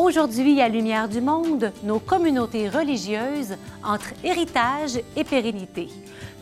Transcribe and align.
Aujourd'hui, 0.00 0.60
à 0.60 0.68
Lumière 0.68 1.08
du 1.08 1.20
Monde, 1.20 1.72
nos 1.82 1.98
communautés 1.98 2.68
religieuses 2.68 3.56
entre 3.84 4.14
héritage 4.22 5.00
et 5.16 5.24
pérennité. 5.24 5.88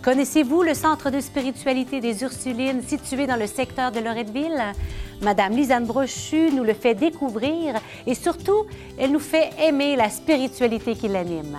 Connaissez-vous 0.03 0.63
le 0.63 0.75
centre 0.75 1.09
de 1.09 1.21
spiritualité 1.21 2.01
des 2.01 2.23
Ursulines 2.23 2.83
situé 2.83 3.27
dans 3.27 3.37
le 3.37 3.47
secteur 3.47 3.93
de 3.93 4.01
Loretteville? 4.01 4.75
Madame 5.23 5.53
Lisanne 5.57 5.87
Brochu 5.87 6.51
nous 6.53 6.65
le 6.65 6.75
fait 6.75 6.95
découvrir 6.95 7.77
et 8.07 8.15
surtout, 8.15 8.67
elle 8.99 9.13
nous 9.13 9.19
fait 9.19 9.49
aimer 9.59 9.97
la 9.97 10.11
spiritualité 10.11 10.95
qui 10.95 11.09
l'anime. 11.09 11.57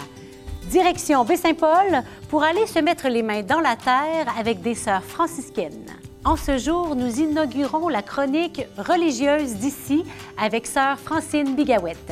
Direction 0.70 1.25
Baie-Saint-Paul 1.25 2.04
pour 2.29 2.43
aller 2.43 2.68
se 2.68 2.77
mettre 2.77 3.07
les 3.07 3.23
mains 3.23 3.41
dans 3.41 3.59
la 3.59 3.75
terre 3.75 4.32
avec 4.38 4.61
des 4.61 4.75
sœurs 4.75 5.04
franciscaines. 5.04 5.88
En 6.28 6.36
ce 6.36 6.57
jour, 6.57 6.94
nous 6.94 7.21
inaugurons 7.21 7.88
la 7.88 8.02
chronique 8.02 8.68
religieuse 8.78 9.54
d'ici 9.54 10.04
avec 10.38 10.68
sœur 10.68 11.00
Francine 11.00 11.55
Bigawette. 11.55 12.11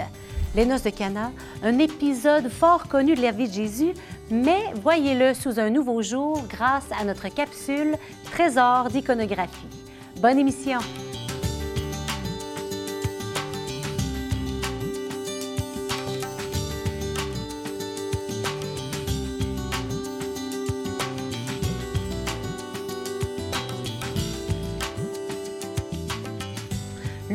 Les 0.55 0.65
Noces 0.65 0.83
de 0.83 0.89
Cana, 0.89 1.33
un 1.61 1.79
épisode 1.79 2.47
fort 2.47 2.87
connu 2.87 3.15
de 3.15 3.21
la 3.21 3.31
vie 3.31 3.49
de 3.49 3.53
Jésus, 3.53 3.93
mais 4.31 4.71
voyez-le 4.81 5.33
sous 5.33 5.59
un 5.59 5.69
nouveau 5.69 6.01
jour 6.01 6.41
grâce 6.49 6.87
à 6.97 7.03
notre 7.03 7.27
capsule 7.27 7.97
Trésor 8.31 8.87
d'iconographie. 8.87 9.67
Bonne 10.21 10.39
émission! 10.39 10.79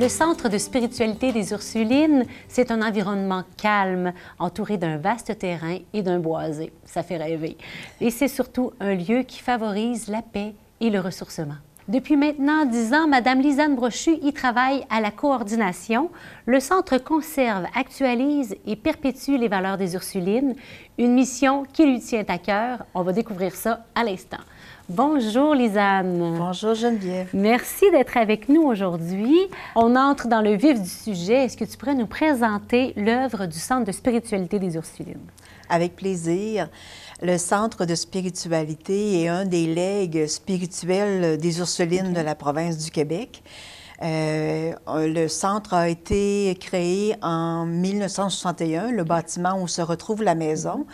Le 0.01 0.09
centre 0.09 0.49
de 0.49 0.57
spiritualité 0.57 1.31
des 1.31 1.53
Ursulines, 1.53 2.25
c'est 2.49 2.71
un 2.71 2.81
environnement 2.81 3.45
calme, 3.59 4.15
entouré 4.39 4.79
d'un 4.79 4.97
vaste 4.97 5.39
terrain 5.39 5.77
et 5.93 6.01
d'un 6.01 6.19
boisé. 6.19 6.73
Ça 6.87 7.03
fait 7.03 7.19
rêver. 7.19 7.59
Et 8.01 8.11
c'est 8.11 8.27
surtout 8.27 8.73
un 8.81 8.95
lieu 8.95 9.25
qui 9.25 9.41
favorise 9.41 10.09
la 10.09 10.23
paix 10.23 10.55
et 10.81 10.89
le 10.89 11.01
ressourcement. 11.01 11.57
Depuis 11.87 12.17
maintenant 12.17 12.65
dix 12.65 12.95
ans, 12.95 13.09
Mme 13.09 13.43
Lisanne 13.43 13.75
Brochu 13.75 14.13
y 14.23 14.33
travaille 14.33 14.87
à 14.89 15.03
la 15.03 15.11
coordination. 15.11 16.11
Le 16.47 16.61
centre 16.61 16.97
conserve, 16.97 17.67
actualise 17.75 18.57
et 18.67 18.77
perpétue 18.77 19.37
les 19.37 19.49
valeurs 19.49 19.77
des 19.77 19.93
Ursulines, 19.93 20.55
une 20.97 21.13
mission 21.13 21.65
qui 21.71 21.85
lui 21.85 22.01
tient 22.01 22.25
à 22.27 22.39
cœur. 22.39 22.87
On 22.95 23.03
va 23.03 23.13
découvrir 23.13 23.55
ça 23.55 23.85
à 23.95 24.03
l'instant. 24.03 24.39
Bonjour 24.93 25.55
Lisanne. 25.55 26.35
Bonjour 26.37 26.75
Geneviève. 26.75 27.29
Merci 27.33 27.89
d'être 27.93 28.17
avec 28.17 28.49
nous 28.49 28.63
aujourd'hui. 28.63 29.39
On 29.77 29.95
entre 29.95 30.27
dans 30.27 30.41
le 30.41 30.57
vif 30.57 30.83
du 30.83 30.89
sujet. 30.89 31.45
Est-ce 31.45 31.57
que 31.57 31.65
tu 31.65 31.77
pourrais 31.77 31.95
nous 31.95 32.09
présenter 32.09 32.93
l'œuvre 32.97 33.47
du 33.47 33.57
Centre 33.57 33.87
de 33.87 33.93
spiritualité 33.93 34.59
des 34.59 34.75
Ursulines? 34.75 35.21
Avec 35.69 35.95
plaisir. 35.95 36.69
Le 37.23 37.39
Centre 37.39 37.85
de 37.85 37.95
spiritualité 37.95 39.23
est 39.23 39.29
un 39.29 39.45
des 39.45 39.73
legs 39.73 40.27
spirituels 40.27 41.39
des 41.39 41.61
Ursulines 41.61 42.13
de 42.13 42.21
la 42.21 42.35
province 42.35 42.77
du 42.77 42.91
Québec. 42.91 43.45
Euh, 44.03 44.73
le 44.89 45.29
centre 45.29 45.75
a 45.75 45.89
été 45.89 46.57
créé 46.59 47.17
en 47.23 47.67
1961, 47.67 48.93
le 48.93 49.05
bâtiment 49.05 49.61
où 49.61 49.69
se 49.69 49.83
retrouve 49.83 50.23
la 50.23 50.35
maison. 50.35 50.87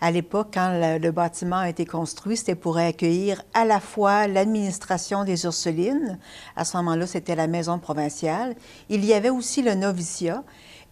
À 0.00 0.10
l'époque, 0.10 0.48
quand 0.54 0.70
le, 1.00 1.10
bâtiment 1.10 1.58
a 1.58 1.68
été 1.68 1.84
construit, 1.84 2.36
c'était 2.36 2.54
pour 2.54 2.78
accueillir 2.78 3.42
à 3.52 3.64
la 3.64 3.80
fois 3.80 4.28
l'administration 4.28 5.24
des 5.24 5.44
Ursulines, 5.44 6.18
à 6.56 6.64
ce 6.64 6.76
moment-là, 6.78 7.06
c'était 7.06 7.36
la 7.36 7.48
maison 7.48 7.78
provinciale. 7.78 8.54
Il 8.88 9.04
y 9.04 9.12
avait 9.12 9.30
aussi 9.30 9.62
le 9.62 9.74
noviciat 9.74 10.44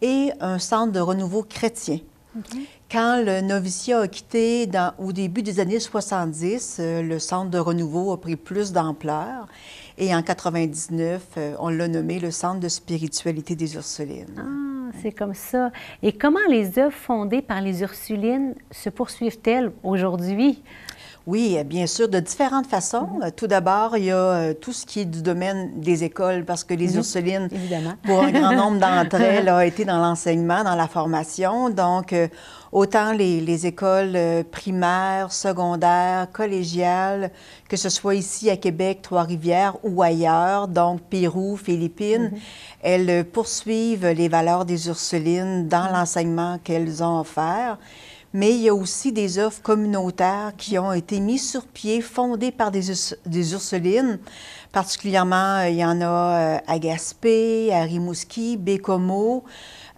et 0.03 0.33
un 0.41 0.59
centre 0.59 0.93
de 0.93 1.01
renouveau 1.01 1.43
chrétien. 1.43 1.99
Quand 2.91 3.23
le 3.25 3.41
noviciat 3.41 4.01
a 4.01 4.09
quitté 4.09 4.69
au 4.99 5.13
début 5.13 5.43
des 5.43 5.61
années 5.61 5.81
70, 5.81 6.77
euh, 6.79 7.03
le 7.03 7.19
centre 7.19 7.51
de 7.51 7.59
renouveau 7.59 8.13
a 8.13 8.21
pris 8.21 8.37
plus 8.37 8.73
d'ampleur. 8.73 9.47
Et 9.99 10.15
en 10.15 10.23
99, 10.23 11.23
euh, 11.37 11.55
on 11.59 11.69
l'a 11.69 11.89
nommé 11.89 12.19
le 12.19 12.31
Centre 12.31 12.61
de 12.61 12.69
spiritualité 12.69 13.55
des 13.55 13.75
Ursulines. 13.75 14.35
Ah 14.39 14.71
c'est 15.03 15.13
comme 15.13 15.35
ça. 15.35 15.71
Et 16.03 16.13
comment 16.13 16.47
les 16.49 16.79
œuvres 16.79 16.97
fondées 16.97 17.43
par 17.43 17.61
les 17.61 17.83
Ursulines 17.83 18.55
se 18.71 18.91
poursuivent-elles 18.91 19.73
aujourd'hui? 19.83 20.63
Oui, 21.27 21.63
bien 21.65 21.87
sûr, 21.87 22.09
de 22.09 22.19
différentes 22.19 22.67
façons. 22.67 23.07
Mhm. 23.21 23.31
Tout 23.37 23.47
d'abord, 23.47 23.97
il 23.97 24.05
y 24.05 24.11
a 24.11 24.17
euh, 24.17 24.55
tout 24.55 24.73
ce 24.73 24.87
qui 24.87 25.01
est 25.01 25.05
du 25.05 25.23
domaine 25.23 25.81
des 25.81 26.03
écoles, 26.03 26.45
parce 26.45 26.65
que 26.65 26.75
les. 26.75 26.97
Ursulines, 26.97 27.49
pour 28.03 28.23
un 28.23 28.31
grand 28.33 28.53
nombre 28.53 28.79
d'entre 28.81 29.21
elles, 29.21 29.49
ont 29.49 29.61
été 29.61 29.85
dans 29.85 29.99
l'enseignement, 29.99 30.65
dans 30.65 30.75
la 30.75 30.89
formation. 30.89 31.69
Donc, 31.71 32.13
euh, 32.13 32.29
autant 32.73 33.13
les, 33.13 33.67
écoles 33.67 34.17
euh, 34.17 34.43
primaires, 34.51 35.31
secondaires, 35.31 36.27
collégiales, 36.33 37.31
que 37.69 37.77
ce 37.77 37.91
soit 37.91 38.15
ici 38.15 38.49
à 38.49 38.57
Québec, 38.57 39.01
Trois-Rivières 39.03 39.77
ou 39.85 40.03
ailleurs, 40.03 40.69
donc 40.69 41.01
Pérou, 41.03 41.57
Philippines, 41.57 42.31
mhm. 42.33 42.39
elles 42.83 43.25
poursuivent 43.25 44.07
les 44.07 44.29
valeurs 44.29 44.65
des 44.65 44.89
Ursulines 44.89 45.69
dans 45.69 45.91
l'enseignement 45.93 46.59
qu'elles 46.65 47.03
ont 47.05 47.21
offert 47.21 47.79
mais 48.33 48.53
il 48.53 48.61
y 48.61 48.69
a 48.69 48.75
aussi 48.75 49.13
des 49.13 49.39
offres 49.39 49.63
communautaires 49.63 50.53
qui 50.57 50.79
ont 50.79 50.93
été 50.93 51.21
mises 51.21 51.49
sur 51.49 51.67
pied, 51.67 52.01
fondées 52.01 52.53
par 52.53 52.71
des, 52.71 52.83
des 53.27 53.53
Ursulines. 53.53 54.19
Particulièrement, 54.73 55.63
il 55.63 55.77
y 55.77 55.85
en 55.85 56.01
a 56.01 56.07
euh, 56.07 56.59
à 56.67 56.79
Gaspé, 56.79 57.73
à 57.73 57.83
Rimouski, 57.83 58.57
Bécomo. 58.57 59.45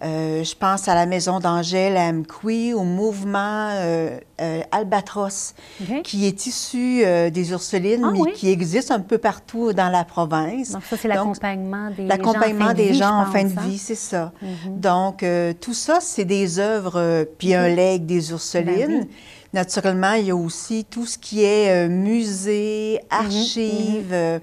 Euh, 0.02 0.42
je 0.42 0.54
pense 0.56 0.88
à 0.88 0.94
la 0.94 1.06
Maison 1.06 1.38
d'Angèle 1.38 1.96
à 1.96 2.08
Amqui, 2.08 2.74
au 2.74 2.82
mouvement 2.82 3.68
euh, 3.70 4.18
euh, 4.40 4.60
Albatros, 4.72 5.54
qui 6.02 6.26
est 6.26 6.46
issu 6.46 7.04
des 7.30 7.50
Ursulines, 7.52 8.04
ah 8.04 8.10
mais 8.12 8.32
qui 8.32 8.48
existe 8.50 8.90
un 8.90 9.00
peu 9.00 9.18
partout 9.18 9.72
dans 9.72 9.90
la 9.90 10.04
province. 10.04 10.72
Donc, 10.72 10.82
ça, 10.84 10.96
c'est 10.96 11.06
l'accompagnement 11.06 11.90
des, 11.90 12.06
l'accompagnement 12.06 12.72
des 12.72 12.94
gens 12.94 13.20
en 13.20 13.26
fin 13.26 13.44
de 13.44 13.60
vie, 13.60 13.78
c'est 13.78 13.94
ça. 13.94 14.32
Mhm. 14.42 14.80
Donc, 14.80 15.24
tout 15.60 15.74
ça, 15.74 15.98
c'est 16.00 16.24
des 16.24 16.58
œuvres, 16.58 17.24
puis 17.38 17.54
un 17.54 17.68
legs 17.68 18.04
des 18.06 18.30
Ursulines. 18.30 19.00
Ben 19.00 19.08
Naturellement, 19.54 20.14
il 20.14 20.26
y 20.26 20.30
a 20.30 20.36
aussi 20.36 20.86
tout 20.88 21.04
ce 21.04 21.18
qui 21.18 21.44
est 21.44 21.86
musée, 21.86 23.00
mhm, 23.02 23.26
archives. 23.26 24.12
Mhm. 24.12 24.40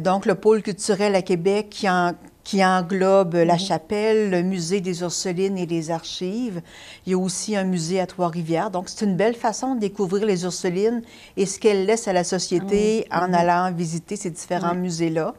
Donc, 0.00 0.26
le 0.26 0.34
pôle 0.34 0.62
culturel 0.62 1.14
à 1.14 1.22
Québec 1.22 1.68
qui, 1.70 1.88
en, 1.88 2.12
qui 2.48 2.64
englobe 2.64 3.34
la 3.34 3.54
mhm. 3.54 3.58
chapelle, 3.58 4.30
le 4.30 4.42
musée 4.42 4.80
des 4.80 5.02
Ursulines 5.02 5.58
et 5.58 5.66
les 5.66 5.90
archives. 5.90 6.62
Il 7.04 7.12
y 7.12 7.14
a 7.14 7.18
aussi 7.18 7.54
un 7.54 7.64
musée 7.64 8.00
à 8.00 8.06
Trois-Rivières. 8.06 8.70
Donc, 8.70 8.88
c'est 8.88 9.04
une 9.04 9.16
belle 9.16 9.34
façon 9.34 9.74
de 9.74 9.80
découvrir 9.80 10.24
les 10.24 10.44
Ursulines 10.44 11.02
et 11.36 11.44
ce 11.44 11.58
qu'elles 11.58 11.84
laissent 11.84 12.08
à 12.08 12.14
la 12.14 12.24
société 12.24 13.06
en 13.12 13.28
mhm. 13.28 13.34
allant 13.34 13.72
visiter 13.72 14.16
ces 14.16 14.30
différents 14.30 14.74
musées-là. 14.74 15.34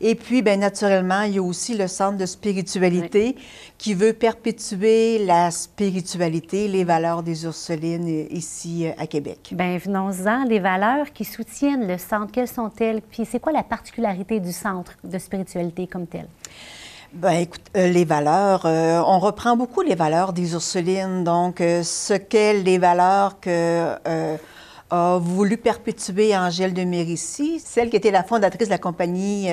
Et 0.00 0.14
puis, 0.14 0.40
bien 0.40 0.56
naturellement, 0.56 1.22
il 1.22 1.34
y 1.34 1.38
a 1.38 1.42
aussi 1.42 1.76
le 1.76 1.88
Centre 1.88 2.16
de 2.16 2.24
spiritualité 2.24 3.36
qui 3.76 3.92
veut 3.92 4.14
perpétuer 4.14 5.26
la 5.26 5.50
spiritualité, 5.50 6.68
les 6.68 6.84
valeurs 6.84 7.22
des 7.22 7.44
Ursulines 7.44 8.08
ici 8.30 8.86
euh, 8.86 8.92
à 8.96 9.06
Québec. 9.06 9.50
Bien, 9.52 9.76
venons-en. 9.76 10.44
Les 10.44 10.60
valeurs 10.60 11.12
qui 11.12 11.26
soutiennent 11.26 11.86
le 11.86 11.98
centre, 11.98 12.32
quelles 12.32 12.48
sont-elles? 12.48 13.02
Puis, 13.02 13.26
c'est 13.30 13.40
quoi 13.40 13.52
la 13.52 13.62
particularité 13.62 14.40
du 14.40 14.52
Centre 14.52 14.92
de 15.04 15.18
spiritualité 15.18 15.86
comme 15.86 16.06
tel? 16.06 16.26
Ben, 17.16 17.32
écoute, 17.32 17.62
euh, 17.78 17.88
les 17.88 18.04
valeurs, 18.04 18.66
euh, 18.66 19.00
on 19.06 19.18
reprend 19.18 19.56
beaucoup 19.56 19.80
les 19.80 19.94
valeurs 19.94 20.34
des 20.34 20.52
Ursulines. 20.52 21.24
Donc, 21.24 21.62
euh, 21.62 21.82
ce 21.82 22.12
qu'est 22.12 22.52
les 22.52 22.76
valeurs 22.76 23.40
que 23.40 23.94
a 24.88 25.18
voulu 25.18 25.56
perpétuer 25.56 26.36
Angèle 26.36 26.72
de 26.72 26.84
Mérici, 26.84 27.58
celle 27.58 27.90
qui 27.90 27.96
était 27.96 28.12
la 28.12 28.22
fondatrice 28.22 28.68
de 28.68 28.72
la 28.72 28.78
compagnie 28.78 29.48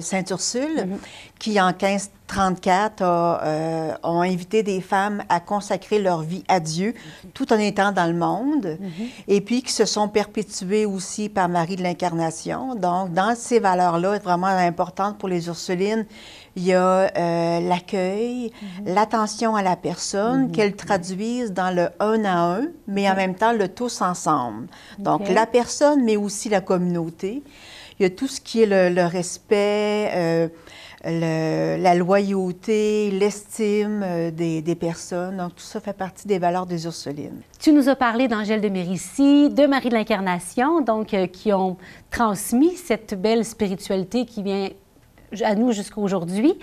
Sainte-Ursule, 0.00 0.88
mm-hmm. 0.88 0.98
Qui 1.44 1.60
en 1.60 1.66
1534 1.66 3.02
a, 3.02 3.98
ont 4.02 4.22
invité 4.22 4.62
des 4.62 4.80
femmes 4.80 5.22
à 5.28 5.40
consacrer 5.40 6.00
leur 6.00 6.22
vie 6.22 6.42
à 6.48 6.58
Dieu 6.58 6.94
tout 7.34 7.52
en 7.52 7.58
étant 7.58 7.92
dans 7.92 8.06
le 8.06 8.14
monde, 8.14 8.78
mm-hmm. 8.80 9.08
et 9.28 9.40
puis 9.42 9.62
qui 9.62 9.70
se 9.72 9.84
sont 9.84 10.08
perpétuées 10.08 10.86
aussi 10.86 11.28
par 11.28 11.50
Marie 11.50 11.76
de 11.76 11.82
l'Incarnation. 11.82 12.74
Donc, 12.74 13.12
dans 13.12 13.34
ces 13.36 13.60
valeurs-là, 13.60 14.18
vraiment 14.20 14.46
importantes 14.46 15.18
pour 15.18 15.28
les 15.28 15.48
Ursulines, 15.48 16.06
il 16.56 16.64
y 16.64 16.72
a 16.72 17.10
euh, 17.16 17.60
l'accueil, 17.60 18.52
mhm. 18.62 18.94
l'attention 18.94 19.56
à 19.56 19.62
la 19.62 19.76
personne, 19.76 20.44
mhm. 20.44 20.52
qu'elle 20.52 20.76
traduise 20.76 21.52
dans 21.52 21.74
le 21.74 21.88
un 22.00 22.24
à 22.24 22.56
un, 22.56 22.68
mais 22.86 23.10
en 23.10 23.16
même 23.16 23.34
temps 23.34 23.52
le 23.52 23.68
tous 23.68 24.00
ensemble. 24.00 24.68
Donc 24.98 25.28
la 25.28 25.46
personne, 25.46 26.04
mais 26.04 26.16
aussi 26.16 26.48
la 26.48 26.60
communauté. 26.60 27.42
Il 27.98 28.02
y 28.02 28.06
a 28.06 28.10
tout 28.10 28.26
ce 28.26 28.40
qui 28.40 28.62
est 28.62 28.90
le, 28.90 29.06
respect, 29.06 30.10
euh, 30.14 30.48
la 31.04 31.94
loyauté, 31.94 33.10
l'estime 33.10 34.02
euh, 34.02 34.30
des, 34.30 34.62
des, 34.62 34.74
personnes. 34.74 35.36
Donc, 35.36 35.54
tout 35.56 35.62
ça 35.62 35.80
fait 35.80 35.92
partie 35.92 36.26
des 36.26 36.38
valeurs 36.38 36.66
des 36.66 36.84
Ursulines. 36.86 37.42
Tu 37.60 37.72
nous 37.72 37.88
as 37.88 37.96
parlé 37.96 38.26
d'Angèle 38.26 38.60
de 38.60 38.68
Mérici, 38.68 39.50
de 39.50 39.66
Marie 39.66 39.90
de 39.90 39.94
l'Incarnation, 39.94 40.80
donc 40.80 41.14
qui 41.32 41.52
ont 41.52 41.76
transmis 42.10 42.76
cette 42.76 43.20
belle 43.20 43.44
spiritualité 43.44 44.24
qui 44.24 44.42
vient 44.42 44.70
à 45.42 45.54
nous 45.54 45.72
jusqu'à 45.72 46.00
aujourd'hui. 46.00 46.54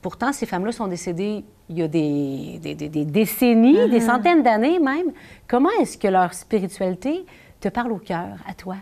Pourtant, 0.00 0.32
ces 0.32 0.46
femmes-là 0.46 0.72
sont 0.72 0.86
décédées 0.86 1.44
il 1.70 1.78
y 1.78 1.82
a 1.82 1.88
des, 1.88 2.58
des, 2.62 3.04
décennies, 3.04 3.88
des 3.88 4.00
mm-hmm. 4.00 4.06
centaines 4.06 4.42
d'années 4.42 4.78
même. 4.78 5.12
Comment 5.48 5.70
est-ce 5.80 5.96
que 5.96 6.08
leur 6.08 6.34
spiritualité 6.34 7.24
te 7.60 7.68
parle 7.68 7.92
au 7.92 7.98
cœur, 7.98 8.36
à 8.46 8.52
toi? 8.52 8.76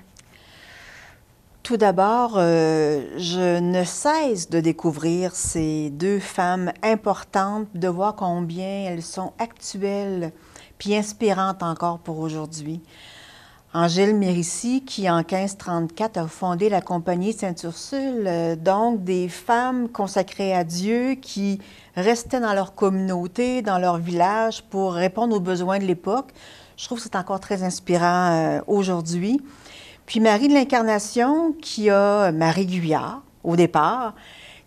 Tout 1.63 1.77
d'abord, 1.77 2.33
euh, 2.39 3.05
je 3.19 3.61
ne 3.61 3.85
cesse 3.85 4.51
de 4.51 4.59
découvrir 4.59 5.33
ces 5.37 5.91
deux 5.91 6.19
femmes 6.19 6.73
importantes, 6.83 7.69
de 7.75 7.87
voir 7.87 8.17
combien 8.17 8.87
elles 8.87 9.03
sont 9.03 9.33
actuelles 9.39 10.33
puis 10.79 10.97
inspirantes 10.97 11.63
encore 11.63 12.01
pour 12.01 12.19
aujourd'hui. 12.19 12.81
Angèle 13.75 14.17
Mérissi, 14.17 14.85
qui 14.85 15.09
en 15.09 15.19
1534 15.19 16.17
a 16.19 16.27
fondé 16.27 16.69
la 16.69 16.81
Compagnie 16.81 17.33
Sainte-Ursule, 17.33 18.25
euh, 18.27 18.57
donc 18.57 19.05
des 19.05 19.29
femmes 19.29 19.89
consacrées 19.89 20.53
à 20.53 20.65
Dieu 20.65 21.15
qui 21.15 21.61
restaient 21.95 22.41
dans 22.41 22.55
leur 22.55 22.75
communauté, 22.75 23.63
dans 23.63 23.79
leur 23.79 23.99
village 23.99 24.65
pour 24.65 24.95
répondre 24.95 25.37
aux 25.37 25.41
besoins 25.41 25.79
de 25.79 25.85
l'époque. 25.85 26.33
Je 26.77 26.87
trouve 26.87 26.99
que 26.99 27.05
c'est 27.05 27.15
encore 27.15 27.39
très 27.39 27.63
inspirant 27.63 28.33
euh, 28.33 28.61
aujourd'hui. 28.67 29.41
Puis 30.07 30.21
Marie 30.21 30.49
de 30.49 30.55
l'Incarnation, 30.55 31.53
qui 31.61 31.91
a 31.91 32.33
Marie 32.33 32.67
Guyard 32.67 33.23
au 33.45 33.57
départ, 33.57 34.15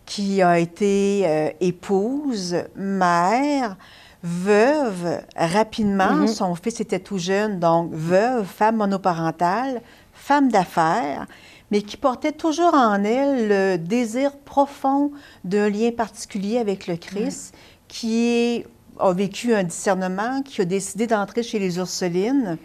qui 0.06 0.42
a 0.42 0.60
été 0.60 1.24
euh, 1.26 1.50
épouse, 1.62 2.58
mère, 2.76 3.76
veuve 4.24 5.22
rapidement. 5.36 6.26
Mm-hmm. 6.26 6.28
Son 6.28 6.56
fils 6.56 6.80
était 6.80 7.00
tout 7.00 7.18
jeune, 7.18 7.60
donc 7.60 7.92
veuve, 7.92 8.46
femme 8.46 8.78
monoparentale, 8.78 9.82
femme 10.14 10.50
d'affaires, 10.50 11.28
mais 11.72 11.82
qui 11.82 11.98
portait 11.98 12.32
toujours 12.32 12.74
en 12.74 13.04
elle 13.04 13.48
le 13.48 13.78
désir 13.78 14.36
profond 14.38 15.12
d'un 15.44 15.70
lien 15.70 15.92
particulier 15.92 16.58
avec 16.58 16.88
le 16.88 16.96
Christ, 16.96 17.56
qui 17.88 18.64
a 19.00 19.14
vécu 19.14 19.54
un 19.54 19.64
discernement, 19.64 20.42
qui 20.42 20.62
a 20.62 20.66
décidé 20.66 21.08
d'entrer 21.08 21.44
chez 21.44 21.60
les 21.60 21.78
Ursulines. 21.78 22.58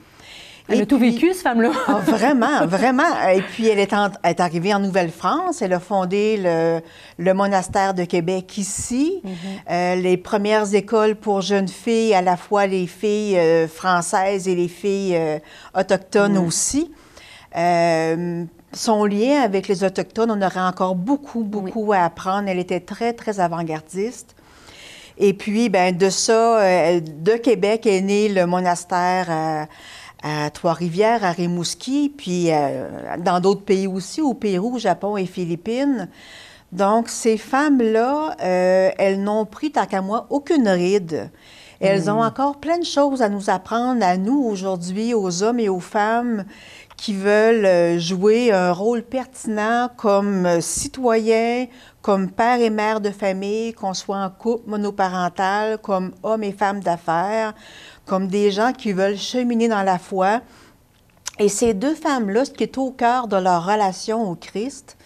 Elle 0.71 0.83
a 0.83 0.87
tout 0.87 0.99
vécu, 0.99 1.33
cette 1.33 1.43
femme-là. 1.43 1.73
Ah, 1.87 2.01
vraiment, 2.07 2.67
vraiment. 2.67 3.29
Et 3.35 3.43
puis, 3.43 3.67
elle 3.67 3.79
est, 3.79 3.93
est 4.25 4.41
arrivée 4.41 4.73
en 4.73 4.79
Nouvelle-France. 4.79 5.63
Elle 5.63 5.73
a 5.73 5.81
fondé 5.81 6.37
le, 6.37 6.81
le, 7.19 7.35
monastère 7.35 7.95
de 7.95 8.05
Québec 8.05 8.57
ici. 8.57 9.21
Mhm. 9.25 9.33
euh, 9.71 9.95
les 9.97 10.17
premières 10.17 10.73
écoles 10.75 11.17
pour 11.17 11.41
jeunes 11.41 11.69
filles, 11.69 12.15
à 12.15 12.23
la 12.23 12.37
fois 12.37 12.67
les 12.67 12.87
filles 12.87 13.39
euh, 13.39 13.69
françaises 13.69 14.47
et 14.47 14.55
les 14.55 14.69
filles 14.69 15.17
euh, 15.17 15.39
autochtones 15.75 16.35
mhm. 16.35 16.47
aussi. 16.47 16.93
Son 18.73 19.05
lien 19.05 19.41
avec 19.43 19.67
les 19.67 19.83
Autochtones, 19.83 20.31
on 20.31 20.41
aurait 20.41 20.61
encore 20.61 20.95
beaucoup, 20.95 21.43
beaucoup 21.43 21.93
à 21.93 22.05
apprendre. 22.05 22.49
Elle 22.49 22.61
était 22.61 22.79
très, 22.79 23.13
très 23.13 23.41
avant-gardiste. 23.41 24.37
Et 25.19 25.35
puis, 25.35 25.69
ben, 25.69 25.97
de 25.97 26.09
ça, 26.09 27.01
de 27.01 27.37
Québec 27.37 27.85
est 27.85 28.01
né 28.01 28.29
le 28.29 28.47
monastère 28.47 29.67
à 30.23 30.51
Trois-Rivières, 30.51 31.25
à 31.25 31.33
Rimouski, 31.33 32.13
puis 32.17 32.53
euh, 32.53 32.89
dans 33.19 33.41
d'autres 33.41 33.65
pays 33.65 33.87
aussi, 33.87 34.21
au 34.21 34.35
Pérou, 34.35 34.79
Japon 34.79 35.17
et 35.17 35.27
Philippines. 35.27 36.09
Donc, 36.73 37.09
ces 37.09 37.37
femmes-là, 37.37 38.37
euh, 38.43 38.91
elles 38.99 39.23
n'ont 39.23 39.45
pris, 39.45 39.73
tant 39.73 39.87
qu'à 39.87 40.03
moi, 40.03 40.27
aucune 40.31 40.69
ride. 40.69 41.31
Elles 41.81 42.11
ont 42.11 42.23
hmm. 42.23 42.27
encore 42.27 42.57
plein 42.59 42.79
de 42.79 42.85
choses 42.85 43.23
à 43.23 43.29
nous 43.29 43.49
apprendre, 43.49 44.05
à 44.05 44.19
nous 44.19 44.43
aujourd'hui, 44.45 45.15
aux 45.15 45.43
hommes 45.43 45.59
et 45.59 45.71
aux 45.71 45.81
femmes 45.81 46.45
qui 47.01 47.15
veulent 47.15 47.65
euh, 47.65 47.99
jouer 47.99 48.53
un 48.53 48.73
rôle 48.73 49.03
pertinent 49.03 49.89
comme 49.97 50.61
citoyens, 50.61 51.67
comme 52.03 52.31
père 52.31 52.61
et 52.61 52.69
mère 52.69 53.01
de 53.01 53.09
famille, 53.09 53.73
qu'on 53.73 53.95
soit 53.95 54.19
en 54.19 54.29
couple 54.29 54.69
monoparental, 54.69 55.79
comme 55.79 56.13
hommes 56.23 56.43
et 56.43 56.53
femmes 56.53 56.81
d'affaires, 56.81 57.55
comme 58.05 58.29
des 58.29 58.51
gens 58.51 58.75
qui 58.75 58.93
veulent 58.93 59.17
cheminer 59.17 59.67
dans 59.67 59.83
la 59.83 59.99
foi. 59.99 60.43
Et 61.39 61.49
ces 61.49 61.73
deux 61.73 61.95
femmes-là, 61.95 62.45
ce 62.45 62.51
qui 62.51 62.65
est 62.65 62.77
au 62.77 62.91
cœur 62.91 63.29
de 63.29 63.37
leur 63.37 63.65
relation 63.65 64.31
au 64.31 64.35
Christ, 64.35 64.99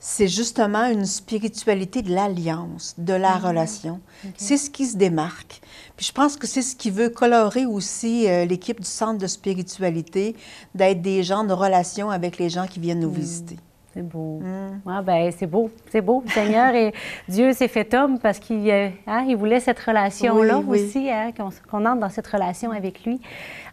c'est 0.00 0.28
justement 0.28 0.86
une 0.86 1.06
spiritualité 1.06 2.02
de 2.02 2.12
l'alliance, 2.12 2.94
de 2.98 3.14
la 3.14 3.34
ah, 3.34 3.48
relation. 3.48 4.00
C'est 4.36 4.56
ce 4.56 4.68
qui 4.68 4.86
se 4.86 4.96
démarque. 4.96 5.60
Puis 5.96 6.06
je 6.06 6.12
pense 6.12 6.36
que 6.36 6.46
c'est 6.46 6.62
ce 6.62 6.76
qui 6.76 6.90
veut 6.90 7.08
colorer 7.08 7.64
aussi 7.64 8.28
euh, 8.28 8.44
l'équipe 8.44 8.80
du 8.80 8.86
Centre 8.86 9.18
de 9.18 9.26
spiritualité, 9.26 10.36
d'être 10.74 11.00
des 11.00 11.22
gens 11.22 11.44
de 11.44 11.52
relation 11.52 12.10
avec 12.10 12.38
les 12.38 12.50
gens 12.50 12.66
qui 12.66 12.80
viennent 12.80 13.00
nous 13.00 13.10
mm. 13.10 13.14
visiter. 13.14 13.56
C'est 13.94 14.02
beau. 14.02 14.40
Mm. 14.42 14.80
Ah, 14.86 15.00
ben, 15.00 15.32
c'est 15.36 15.46
beau. 15.46 15.70
C'est 15.90 16.02
beau. 16.02 16.22
Seigneur 16.28 16.74
et 16.74 16.92
Dieu 17.28 17.54
s'est 17.54 17.68
fait 17.68 17.94
homme 17.94 18.18
parce 18.18 18.38
qu'il 18.38 18.70
euh, 18.70 18.90
hein, 19.06 19.24
il 19.26 19.36
voulait 19.36 19.60
cette 19.60 19.80
relation-là 19.80 20.58
aussi, 20.68 21.10
hein, 21.10 21.30
qu'on 21.32 21.86
entre 21.86 22.00
dans 22.00 22.10
cette 22.10 22.26
relation 22.26 22.72
avec 22.72 23.04
lui. 23.04 23.18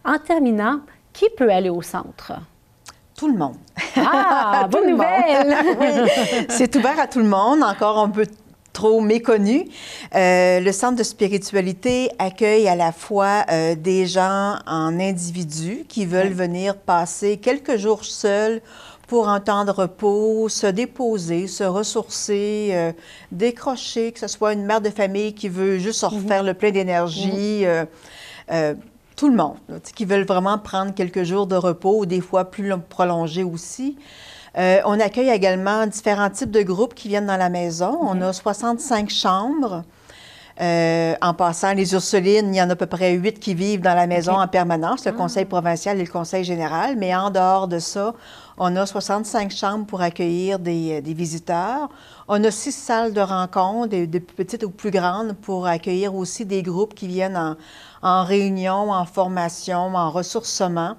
En 0.05 0.17
terminant, 0.17 0.79
qui 1.11 1.25
peut 1.37 1.51
aller 1.51 1.69
au 1.69 1.81
centre? 1.81 2.33
Tout 3.17 3.27
le 3.27 3.37
monde. 3.37 3.57
Ah, 3.97 4.67
bonne 4.71 4.89
nouvelle! 4.91 5.55
oui, 5.79 6.09
c'est 6.47 6.73
ouvert 6.77 6.99
à 6.99 7.07
tout 7.07 7.19
le 7.19 7.27
monde, 7.27 7.61
encore 7.61 7.99
un 7.99 8.09
peu 8.09 8.25
trop 8.73 8.99
méconnu. 8.99 9.67
Euh, 10.15 10.59
le 10.59 10.71
centre 10.71 10.97
de 10.97 11.03
spiritualité 11.03 12.09
accueille 12.19 12.67
à 12.67 12.75
la 12.75 12.91
fois 12.91 13.45
euh, 13.49 13.75
des 13.75 14.07
gens 14.07 14.57
en 14.65 14.99
individu 14.99 15.85
qui 15.87 16.05
veulent 16.05 16.33
venir 16.33 16.75
passer 16.75 17.37
quelques 17.37 17.77
jours 17.77 18.03
seuls 18.03 18.61
pour 19.07 19.29
un 19.29 19.39
temps 19.39 19.63
de 19.63 19.71
repos, 19.71 20.49
se 20.49 20.65
déposer, 20.65 21.45
se 21.47 21.63
ressourcer, 21.63 22.69
euh, 22.71 22.91
décrocher, 23.31 24.11
que 24.11 24.19
ce 24.19 24.27
soit 24.27 24.53
une 24.53 24.65
mère 24.65 24.81
de 24.81 24.89
famille 24.89 25.33
qui 25.35 25.49
veut 25.49 25.77
juste 25.77 25.99
se 25.99 26.05
refaire 26.07 26.41
mhm. 26.41 26.47
le 26.47 26.53
plein 26.55 26.71
d'énergie. 26.71 27.65
Mhm. 27.65 28.77
Tout 29.15 29.29
le 29.29 29.35
monde, 29.35 29.57
qui 29.95 30.05
veulent 30.05 30.25
vraiment 30.25 30.57
prendre 30.57 30.91
quelques 30.95 31.23
jours 31.23 31.45
de 31.45 31.55
repos, 31.55 31.99
ou 31.99 32.05
des 32.07 32.19
fois 32.19 32.45
plus 32.45 32.73
prolongés 32.89 33.43
aussi. 33.43 33.95
On 34.55 34.99
accueille 34.99 35.29
également 35.29 35.87
différents 35.87 36.29
types 36.29 36.51
de 36.51 36.61
groupes 36.61 36.93
qui 36.93 37.07
viennent 37.07 37.27
dans 37.27 37.37
la 37.37 37.49
maison. 37.49 37.97
On 38.01 38.21
a 38.21 38.33
65 38.33 39.09
chambres. 39.09 39.83
en 40.59 41.33
passant, 41.33 41.73
les 41.73 41.93
Ursulines, 41.93 42.53
il 42.53 42.57
y 42.57 42.61
en 42.61 42.69
a 42.69 42.73
à 42.73 42.75
peu 42.75 42.85
près 42.85 43.13
huit 43.13 43.39
qui 43.39 43.55
vivent 43.55 43.81
dans 43.81 43.95
la 43.95 44.07
maison 44.07 44.33
en 44.33 44.47
permanence, 44.47 45.05
le 45.05 45.11
ah. 45.11 45.17
conseil 45.17 45.45
provincial 45.45 45.99
et 45.99 46.03
le 46.03 46.11
conseil 46.11 46.43
général. 46.43 46.95
Mais 46.97 47.15
en 47.15 47.29
dehors 47.29 47.67
de 47.67 47.79
ça, 47.79 48.13
on 48.57 48.75
a 48.75 48.85
65 48.85 49.51
chambres 49.51 49.85
pour 49.85 50.01
accueillir 50.01 50.59
des, 50.59 50.99
euh, 50.99 51.13
visiteurs. 51.13 51.89
On 52.27 52.43
a 52.43 52.51
six 52.51 52.71
salles 52.71 53.13
de 53.13 53.21
rencontre, 53.21 53.87
des, 53.87 54.19
petites 54.19 54.63
ou 54.63 54.69
plus 54.69 54.91
grandes, 54.91 55.33
pour 55.33 55.65
accueillir 55.65 56.13
aussi 56.15 56.45
des 56.45 56.61
groupes 56.61 56.93
qui 56.93 57.07
viennent 57.07 57.57
en, 58.01 58.23
réunion, 58.23 58.91
en 58.91 59.05
formation, 59.05 59.95
en 59.95 60.11
ressourcement. 60.11 60.95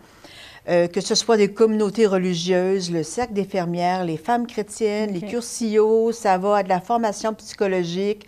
Euh, 0.67 0.87
que 0.87 1.03
ce 1.03 1.15
soit 1.15 1.37
des 1.37 1.53
communautés 1.53 2.07
religieuses, 2.07 2.91
le 2.91 3.03
cercle 3.03 3.35
des 3.35 3.45
fermières, 3.45 4.03
les 4.03 4.17
femmes 4.17 4.47
chrétiennes, 4.47 5.13
les 5.13 5.21
cursillos, 5.21 6.13
ça 6.13 6.39
va 6.39 6.57
à 6.57 6.63
de 6.63 6.71
la 6.71 6.81
formation 6.81 7.35
psychologique, 7.35 8.27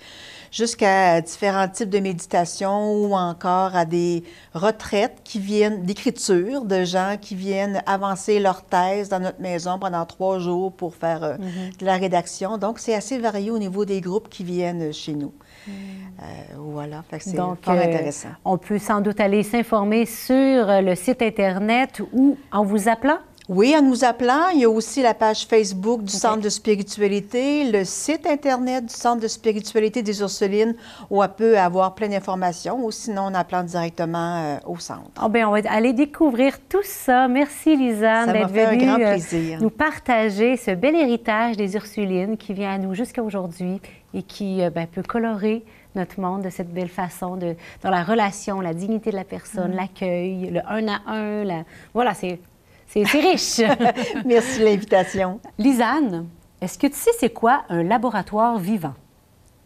jusqu'à 0.51 1.23
différents 1.23 1.67
types 1.67 1.89
de 1.89 1.99
méditation 1.99 2.93
ou 2.93 3.15
encore 3.15 3.75
à 3.75 3.87
des 3.87 4.23
retraites 4.53 5.23
qui 5.25 5.39
viennent 5.39 5.85
d'écriture, 5.85 6.67
de 6.67 6.85
gens 6.85 7.17
qui 7.19 7.35
viennent 7.35 7.83
avancer 7.87 8.39
leur 8.39 8.63
thèse 8.63 9.09
dans 9.09 9.21
notre 9.21 9.41
maison 9.41 9.79
pendant 9.79 10.05
trois 10.05 10.39
jours 10.39 10.73
pour 10.73 10.95
faire 10.95 11.25
euh, 11.25 11.37
mm-hmm. 11.37 11.79
de 11.79 11.87
la 11.87 11.97
rédaction. 11.97 12.59
Donc, 12.59 12.81
c'est 12.81 12.95
assez 12.95 13.17
varié 13.17 13.51
au 13.51 13.59
niveau 13.59 13.87
des 13.87 14.03
groupes 14.03 14.29
qui 14.29 14.45
viennent 14.45 14.93
chez 14.93 15.15
nous. 15.15 15.33
Euh, 15.69 16.23
voilà, 16.57 17.03
c'est 17.19 17.37
fort 17.37 17.57
euh, 17.69 17.73
intéressant. 17.73 18.29
on 18.45 18.59
peut 18.59 18.79
sans 18.79 19.01
doute 19.01 19.21
aller 19.21 19.43
s'informer 19.43 20.07
sur 20.07 20.67
le 20.83 20.95
site 20.95 21.23
Internet 21.23 22.01
ou 22.13 22.39
en 22.53 22.65
vous 22.65 22.89
appelant? 22.89 23.19
Oui, 23.49 23.77
en 23.79 23.83
nous 23.83 24.05
appelant. 24.05 24.49
Il 24.53 24.61
y 24.61 24.65
a 24.65 24.71
aussi 24.71 25.03
la 25.03 25.15
page 25.15 25.47
Facebook 25.47 26.03
du 26.03 26.13
Centre 26.13 26.41
de 26.41 26.49
spiritualité, 26.49 27.71
le 27.71 27.85
site 27.85 28.27
Internet 28.27 28.87
du 28.87 28.95
Centre 28.95 29.21
de 29.21 29.29
spiritualité 29.29 30.03
des 30.03 30.21
Ursulines, 30.21 30.75
où 31.11 31.23
on 31.23 31.29
peut 31.29 31.57
avoir 31.57 31.95
plein 31.95 32.09
d'informations, 32.09 32.85
ou 32.85 32.91
sinon 32.91 33.23
en 33.23 33.35
appelant 33.35 33.63
directement 33.63 34.37
euh, 34.37 34.57
au 34.67 34.79
centre. 34.79 35.23
Oh, 35.25 35.29
bien, 35.29 35.49
on 35.49 35.53
va 35.53 35.61
aller 35.71 35.93
découvrir 35.93 36.59
tout 36.69 36.83
ça. 36.83 37.29
Merci, 37.29 37.77
Lisanne, 37.77 38.33
d'être 38.33 38.51
venue 38.51 38.83
un 38.83 38.87
grand 38.87 38.97
plaisir. 38.97 39.61
nous 39.61 39.71
partager 39.71 40.57
ce 40.57 40.73
bel 40.73 40.97
héritage 40.97 41.57
des 41.57 41.77
Ursulines 41.77 42.37
qui 42.37 42.53
vient 42.53 42.73
à 42.73 42.79
nous 42.79 42.95
jusqu'à 42.95 43.23
aujourd'hui 43.23 43.81
et 44.17 44.23
qui 44.23 44.63
euh, 44.63 44.71
ben, 44.71 44.87
peut 44.87 45.03
colorer 45.03 45.65
notre 45.95 46.21
monde 46.21 46.43
de 46.43 46.51
cette 46.51 46.73
belle 46.73 46.89
façon, 46.89 47.37
de, 47.37 47.55
dans 47.83 47.91
la 47.91 48.03
relation, 48.03 48.61
la 48.61 48.75
dignité 48.75 49.11
de 49.11 49.17
la 49.17 49.25
personne, 49.25 49.73
mm. 49.73 49.77
l'accueil, 49.77 50.51
le 50.51 50.61
un 50.67 50.89
à 50.89 51.01
un. 51.07 51.45
La... 51.45 51.65
Voilà, 51.95 52.15
c'est 52.15 52.41
c'est 52.89 53.05
riche. 53.05 53.61
Merci 54.25 54.61
de 54.61 54.65
l'invitation. 54.65 55.41
Lisanne, 55.59 56.27
est-ce 56.61 56.79
que 56.79 56.87
tu 56.87 56.95
sais 56.95 57.11
c'est 57.19 57.33
quoi 57.33 57.65
un 57.69 57.83
laboratoire 57.83 58.59
vivant? 58.59 58.95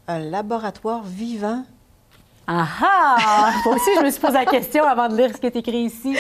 Un 0.08 0.18
laboratoire 0.18 1.04
vivant? 1.04 1.64
Ah 2.46 2.66
ah! 2.82 3.52
Moi 3.64 3.76
aussi, 3.76 3.90
je 3.98 4.04
me 4.04 4.10
suis 4.10 4.20
posé 4.20 4.34
la 4.34 4.44
question 4.44 4.84
avant 4.84 5.08
de 5.08 5.16
lire 5.16 5.30
ce 5.34 5.40
qui 5.40 5.46
est 5.46 5.56
écrit 5.56 5.82
ici. 5.82 6.16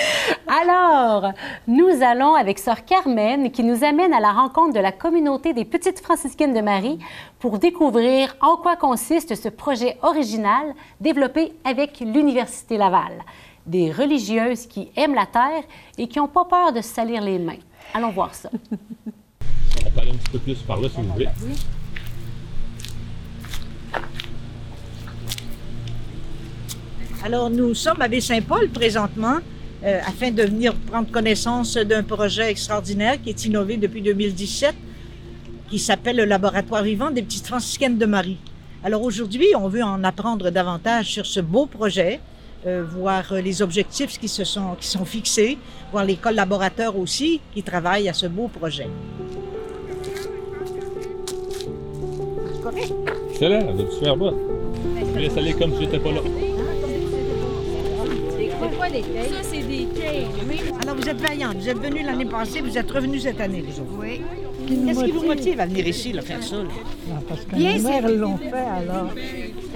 Alors, 0.46 1.32
nous 1.66 2.02
allons 2.02 2.34
avec 2.34 2.58
Sœur 2.58 2.84
Carmen 2.84 3.50
qui 3.50 3.64
nous 3.64 3.82
amène 3.84 4.12
à 4.12 4.20
la 4.20 4.32
rencontre 4.32 4.74
de 4.74 4.80
la 4.80 4.92
communauté 4.92 5.52
des 5.52 5.64
Petites 5.64 6.00
Franciscaines 6.00 6.54
de 6.54 6.60
Marie 6.60 6.98
pour 7.38 7.58
découvrir 7.58 8.36
en 8.40 8.56
quoi 8.56 8.76
consiste 8.76 9.34
ce 9.34 9.48
projet 9.48 9.98
original 10.02 10.74
développé 11.00 11.52
avec 11.64 12.00
l'Université 12.00 12.76
Laval. 12.76 13.24
Des 13.66 13.90
religieuses 13.90 14.66
qui 14.66 14.90
aiment 14.96 15.14
la 15.14 15.26
terre 15.26 15.64
et 15.98 16.06
qui 16.06 16.18
n'ont 16.18 16.28
pas 16.28 16.44
peur 16.44 16.72
de 16.72 16.80
se 16.80 16.88
salir 16.88 17.22
les 17.22 17.38
mains. 17.38 17.58
Allons 17.92 18.10
voir 18.10 18.34
ça. 18.34 18.50
On 18.52 19.90
peut 19.90 20.00
aller 20.00 20.10
un 20.10 20.14
petit 20.14 20.30
peu 20.30 20.38
plus 20.38 20.58
par 20.62 20.80
là 20.80 20.88
si 20.88 20.96
vous 20.96 21.12
voulez. 21.12 21.28
Alors, 27.22 27.50
nous 27.50 27.74
sommes 27.74 28.00
à 28.00 28.08
Baie-Saint-Paul 28.08 28.70
présentement 28.70 29.38
euh, 29.84 30.00
afin 30.06 30.30
de 30.30 30.42
venir 30.42 30.74
prendre 30.74 31.10
connaissance 31.10 31.76
d'un 31.76 32.02
projet 32.02 32.50
extraordinaire 32.50 33.20
qui 33.22 33.28
est 33.28 33.44
innové 33.44 33.76
depuis 33.76 34.00
2017 34.00 34.74
qui 35.68 35.78
s'appelle 35.78 36.16
le 36.16 36.24
Laboratoire 36.24 36.82
vivant 36.82 37.10
des 37.10 37.22
petites 37.22 37.46
franciscaines 37.46 37.98
de 37.98 38.06
Marie. 38.06 38.38
Alors 38.82 39.02
aujourd'hui, 39.02 39.48
on 39.54 39.68
veut 39.68 39.82
en 39.82 40.02
apprendre 40.02 40.50
davantage 40.50 41.12
sur 41.12 41.26
ce 41.26 41.40
beau 41.40 41.66
projet, 41.66 42.20
euh, 42.66 42.84
voir 42.90 43.34
les 43.34 43.60
objectifs 43.60 44.18
qui, 44.18 44.26
se 44.26 44.44
sont, 44.44 44.74
qui 44.80 44.86
sont 44.86 45.04
fixés, 45.04 45.58
voir 45.92 46.06
les 46.06 46.16
collaborateurs 46.16 46.96
aussi 46.96 47.40
qui 47.54 47.62
travaillent 47.62 48.08
à 48.08 48.14
ce 48.14 48.26
beau 48.26 48.48
projet. 48.48 48.88
Excellent, 53.30 53.72
vous 53.72 53.82
êtes 53.82 53.92
super 53.92 54.16
bonne. 54.16 54.36
Je 55.14 55.18
laisse 55.20 55.36
aller 55.36 55.52
comme 55.52 55.74
si 55.74 55.82
j'étais 55.82 55.98
pas 55.98 56.12
là. 56.12 56.20
Ça, 58.90 58.96
c'est 59.42 59.62
des 59.62 59.86
cailles. 59.94 60.26
Alors 60.82 60.96
vous 60.96 61.08
êtes 61.08 61.20
vaillante, 61.20 61.56
vous 61.58 61.68
êtes 61.68 61.78
venu 61.78 62.02
l'année 62.02 62.24
passée, 62.24 62.60
vous 62.60 62.76
êtes 62.76 62.90
revenu 62.90 63.20
cette 63.20 63.40
année, 63.40 63.62
vous 63.62 63.80
autres. 63.80 63.92
Oui. 64.00 64.20
Qu'est-ce 64.66 65.04
qui 65.04 65.10
vous 65.12 65.24
motive 65.24 65.60
à 65.60 65.66
venir 65.66 65.86
ici, 65.86 66.12
là, 66.12 66.22
faire 66.22 66.42
ça? 66.42 66.56
là? 66.56 66.64
Non, 67.08 67.20
parce 67.28 67.44
que 67.44 67.54
Bien 67.54 67.76
nos 67.76 67.82
mères 67.88 68.08
l'ont 68.08 68.36
fait, 68.36 68.52
alors 68.52 69.10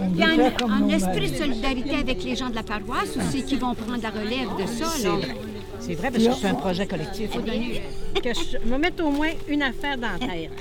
on 0.01 0.09
Il 0.11 0.17
y 0.19 0.23
a 0.23 0.27
un, 0.67 0.89
esprit 0.89 1.31
de 1.31 1.37
solidarité 1.37 1.95
avec 1.95 2.25
les 2.25 2.35
gens 2.35 2.51
de 2.51 2.57
la 2.57 2.65
paroisse 2.65 3.17
aussi 3.17 3.45
qui 3.45 3.55
vont 3.57 3.75
prendre 3.75 4.03
la 4.03 4.11
relève 4.11 4.49
de 4.59 4.67
ça. 4.67 4.87
Là. 5.09 5.15
C'est 5.79 5.95
vrai, 5.95 6.11
parce 6.11 6.25
que 6.25 6.33
c'est 6.33 6.49
un 6.49 6.55
projet 6.55 6.87
collectif. 6.87 7.31
Faut 7.31 7.41
donner- 7.41 7.83
que 8.15 8.31
je 8.33 8.59
me 8.69 8.79
mette 8.79 9.01
au 9.01 9.11
moins 9.11 9.31
une 9.49 9.63
affaire 9.63 9.97
dans 9.97 10.13
la 10.13 10.19
terre. 10.19 10.51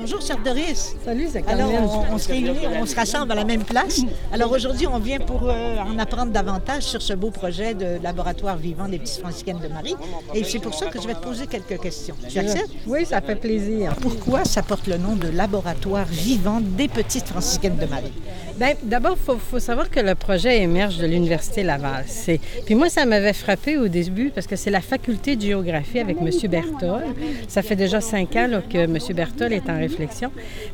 Bonjour, 0.00 0.22
Sœur 0.22 0.38
Doris. 0.44 0.94
Salut, 1.04 1.26
c'est 1.32 1.46
Alors, 1.48 1.70
on, 1.72 2.14
on 2.14 2.18
se 2.18 2.28
réunit, 2.28 2.50
on 2.80 2.86
se 2.86 2.94
rassemble 2.94 3.32
à 3.32 3.34
la 3.34 3.44
même 3.44 3.64
place. 3.64 4.00
Alors 4.32 4.52
aujourd'hui, 4.52 4.86
on 4.86 5.00
vient 5.00 5.18
pour 5.18 5.48
euh, 5.48 5.76
en 5.76 5.98
apprendre 5.98 6.30
davantage 6.30 6.84
sur 6.84 7.02
ce 7.02 7.14
beau 7.14 7.30
projet 7.30 7.74
de 7.74 8.00
laboratoire 8.00 8.56
vivant 8.56 8.88
des 8.88 9.00
petites 9.00 9.18
franciscaines 9.18 9.58
de 9.58 9.66
Marie. 9.66 9.96
Et 10.34 10.44
c'est 10.44 10.60
pour 10.60 10.74
ça 10.74 10.86
que 10.86 11.02
je 11.02 11.08
vais 11.08 11.14
te 11.14 11.22
poser 11.22 11.48
quelques 11.48 11.80
questions. 11.80 12.14
Tu 12.28 12.38
acceptes? 12.38 12.70
Oui, 12.86 13.06
ça 13.06 13.20
fait 13.20 13.34
plaisir. 13.34 13.96
Pourquoi 14.00 14.44
ça 14.44 14.62
porte 14.62 14.86
le 14.86 14.98
nom 14.98 15.16
de 15.16 15.28
laboratoire 15.28 16.06
vivant 16.06 16.60
des 16.60 16.86
petites 16.86 17.26
franciscaines 17.26 17.76
de 17.76 17.86
Marie? 17.86 18.12
Bien, 18.56 18.74
d'abord, 18.84 19.16
il 19.20 19.24
faut, 19.24 19.36
faut 19.36 19.60
savoir 19.60 19.90
que 19.90 20.00
le 20.00 20.14
projet 20.14 20.62
émerge 20.62 20.98
de 20.98 21.06
l'Université 21.06 21.64
Laval. 21.64 22.04
C'est... 22.06 22.40
Puis 22.66 22.74
moi, 22.76 22.88
ça 22.88 23.04
m'avait 23.04 23.32
frappé 23.32 23.78
au 23.78 23.88
début 23.88 24.30
parce 24.30 24.46
que 24.46 24.56
c'est 24.56 24.70
la 24.70 24.80
faculté 24.80 25.34
de 25.34 25.42
géographie 25.42 25.98
avec 25.98 26.18
M. 26.20 26.30
Bertol. 26.48 27.02
Ça 27.48 27.62
fait 27.62 27.76
déjà 27.76 28.00
cinq 28.00 28.36
ans 28.36 28.46
là, 28.48 28.62
que 28.62 28.78
M. 28.78 28.96
Bertol 29.14 29.52
est 29.52 29.68
en 29.68 29.87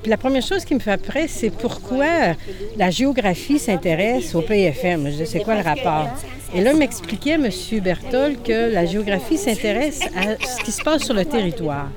Puis 0.02 0.11
la 0.11 0.16
première 0.16 0.42
chose 0.42 0.64
qui 0.64 0.75
me 0.75 0.80
fait 0.80 0.92
après, 0.92 1.28
c'est 1.28 1.50
pourquoi 1.50 2.35
la 2.76 2.90
géographie 2.90 3.59
s'intéresse 3.59 4.35
au 4.35 4.42
PFM. 4.42 5.11
Je 5.11 5.25
c'est 5.25 5.40
quoi 5.40 5.54
le 5.54 5.62
rapport? 5.62 6.09
Et 6.54 6.61
là, 6.61 6.73
m'expliquait, 6.73 7.33
M. 7.33 7.49
Bertol, 7.83 8.37
que 8.44 8.73
la 8.73 8.87
géographie 8.87 9.38
s'intéresse 9.38 10.00
à 10.16 10.37
ce 10.47 10.62
qui 10.62 10.71
se 10.71 10.83
passe 10.83 11.02
sur 11.02 11.14
le 11.14 11.25
territoire. 11.25 11.88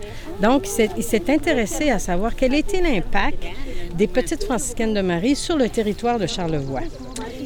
Donc, 0.41 0.67
il 0.97 1.03
s'est 1.03 1.29
intéressé 1.29 1.91
à 1.91 1.99
savoir 1.99 2.35
quel 2.35 2.55
était 2.55 2.81
l'impact 2.81 3.43
des 3.95 4.07
petites 4.07 4.43
franciscaines 4.43 4.93
de 4.95 5.01
Marie 5.01 5.35
sur 5.35 5.57
le 5.57 5.69
territoire 5.69 6.17
de 6.17 6.25
Charlevoix. 6.25 6.81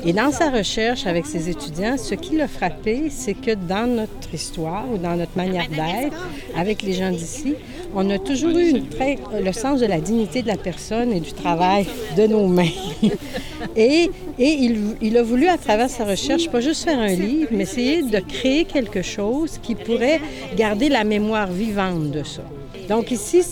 Et 0.05 0.13
dans 0.13 0.31
sa 0.31 0.49
recherche 0.49 1.05
avec 1.05 1.25
ses 1.25 1.49
étudiants, 1.49 1.97
ce 1.97 2.15
qui 2.15 2.37
l'a 2.37 2.47
frappé, 2.47 3.09
c'est 3.09 3.33
que 3.33 3.51
dans 3.51 3.87
notre 3.87 4.33
histoire 4.33 4.85
ou 4.91 4.97
dans 4.97 5.15
notre 5.15 5.35
manière 5.35 5.67
d'être, 5.69 6.17
avec 6.55 6.81
les 6.81 6.93
gens 6.93 7.11
d'ici, 7.11 7.55
on 7.95 8.09
a 8.09 8.19
toujours 8.19 8.57
eu 8.57 8.83
le 9.43 9.51
sens 9.51 9.79
de 9.79 9.85
la 9.85 9.99
dignité 9.99 10.41
de 10.41 10.47
la 10.47 10.57
personne 10.57 11.11
et 11.11 11.19
du 11.19 11.33
travail 11.33 11.85
de 12.17 12.27
nos 12.27 12.47
mains. 12.47 12.67
et 13.75 14.09
il, 14.37 15.17
a 15.17 15.23
voulu, 15.23 15.47
à 15.47 15.57
travers 15.57 15.89
sa 15.89 16.05
recherche, 16.05 16.49
pas 16.49 16.61
juste 16.61 16.83
faire 16.83 16.99
un 16.99 17.13
livre, 17.13 17.49
mais 17.51 17.63
essayer 17.63 18.01
de 18.01 18.19
créer 18.19 18.65
quelque 18.65 19.01
chose 19.01 19.59
qui 19.61 19.75
pourrait 19.75 20.19
garder 20.55 20.89
la 20.89 21.03
mémoire 21.03 21.47
vivante 21.47 22.11
de 22.11 22.23
ça. 22.23 22.43
Donc 22.89 23.11
ici, 23.11 23.43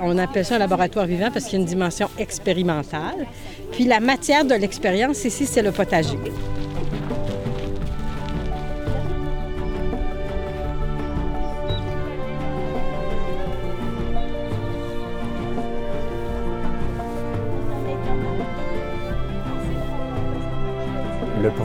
on 0.00 0.18
appelle 0.18 0.44
ça 0.44 0.56
un 0.56 0.58
laboratoire 0.58 1.06
vivant 1.06 1.30
parce 1.32 1.46
qu'il 1.46 1.54
y 1.54 1.56
a 1.56 1.60
une 1.60 1.68
dimension 1.68 2.08
expérimentale. 2.18 3.26
Puis 3.72 3.84
la 3.84 4.00
matière 4.00 4.44
de 4.44 4.54
l'expérience 4.54 5.24
ici, 5.24 5.46
c'est 5.46 5.62
le 5.62 5.72
potager. 5.72 6.18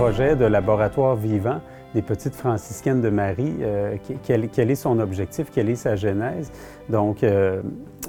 Projet 0.05 0.35
de 0.35 0.45
laboratoire 0.45 1.15
vivant 1.15 1.61
des 1.95 2.03
petites 2.03 2.35
franciscaines 2.35 3.01
de 3.01 3.09
Marie, 3.09 3.55
euh, 3.61 3.97
quel, 4.21 4.69
est 4.69 4.75
son 4.75 4.99
objectif, 4.99 5.49
quelle 5.51 5.67
est 5.67 5.75
sa 5.75 5.95
genèse? 5.95 6.51
Donc, 6.89 7.23
euh, 7.23 7.63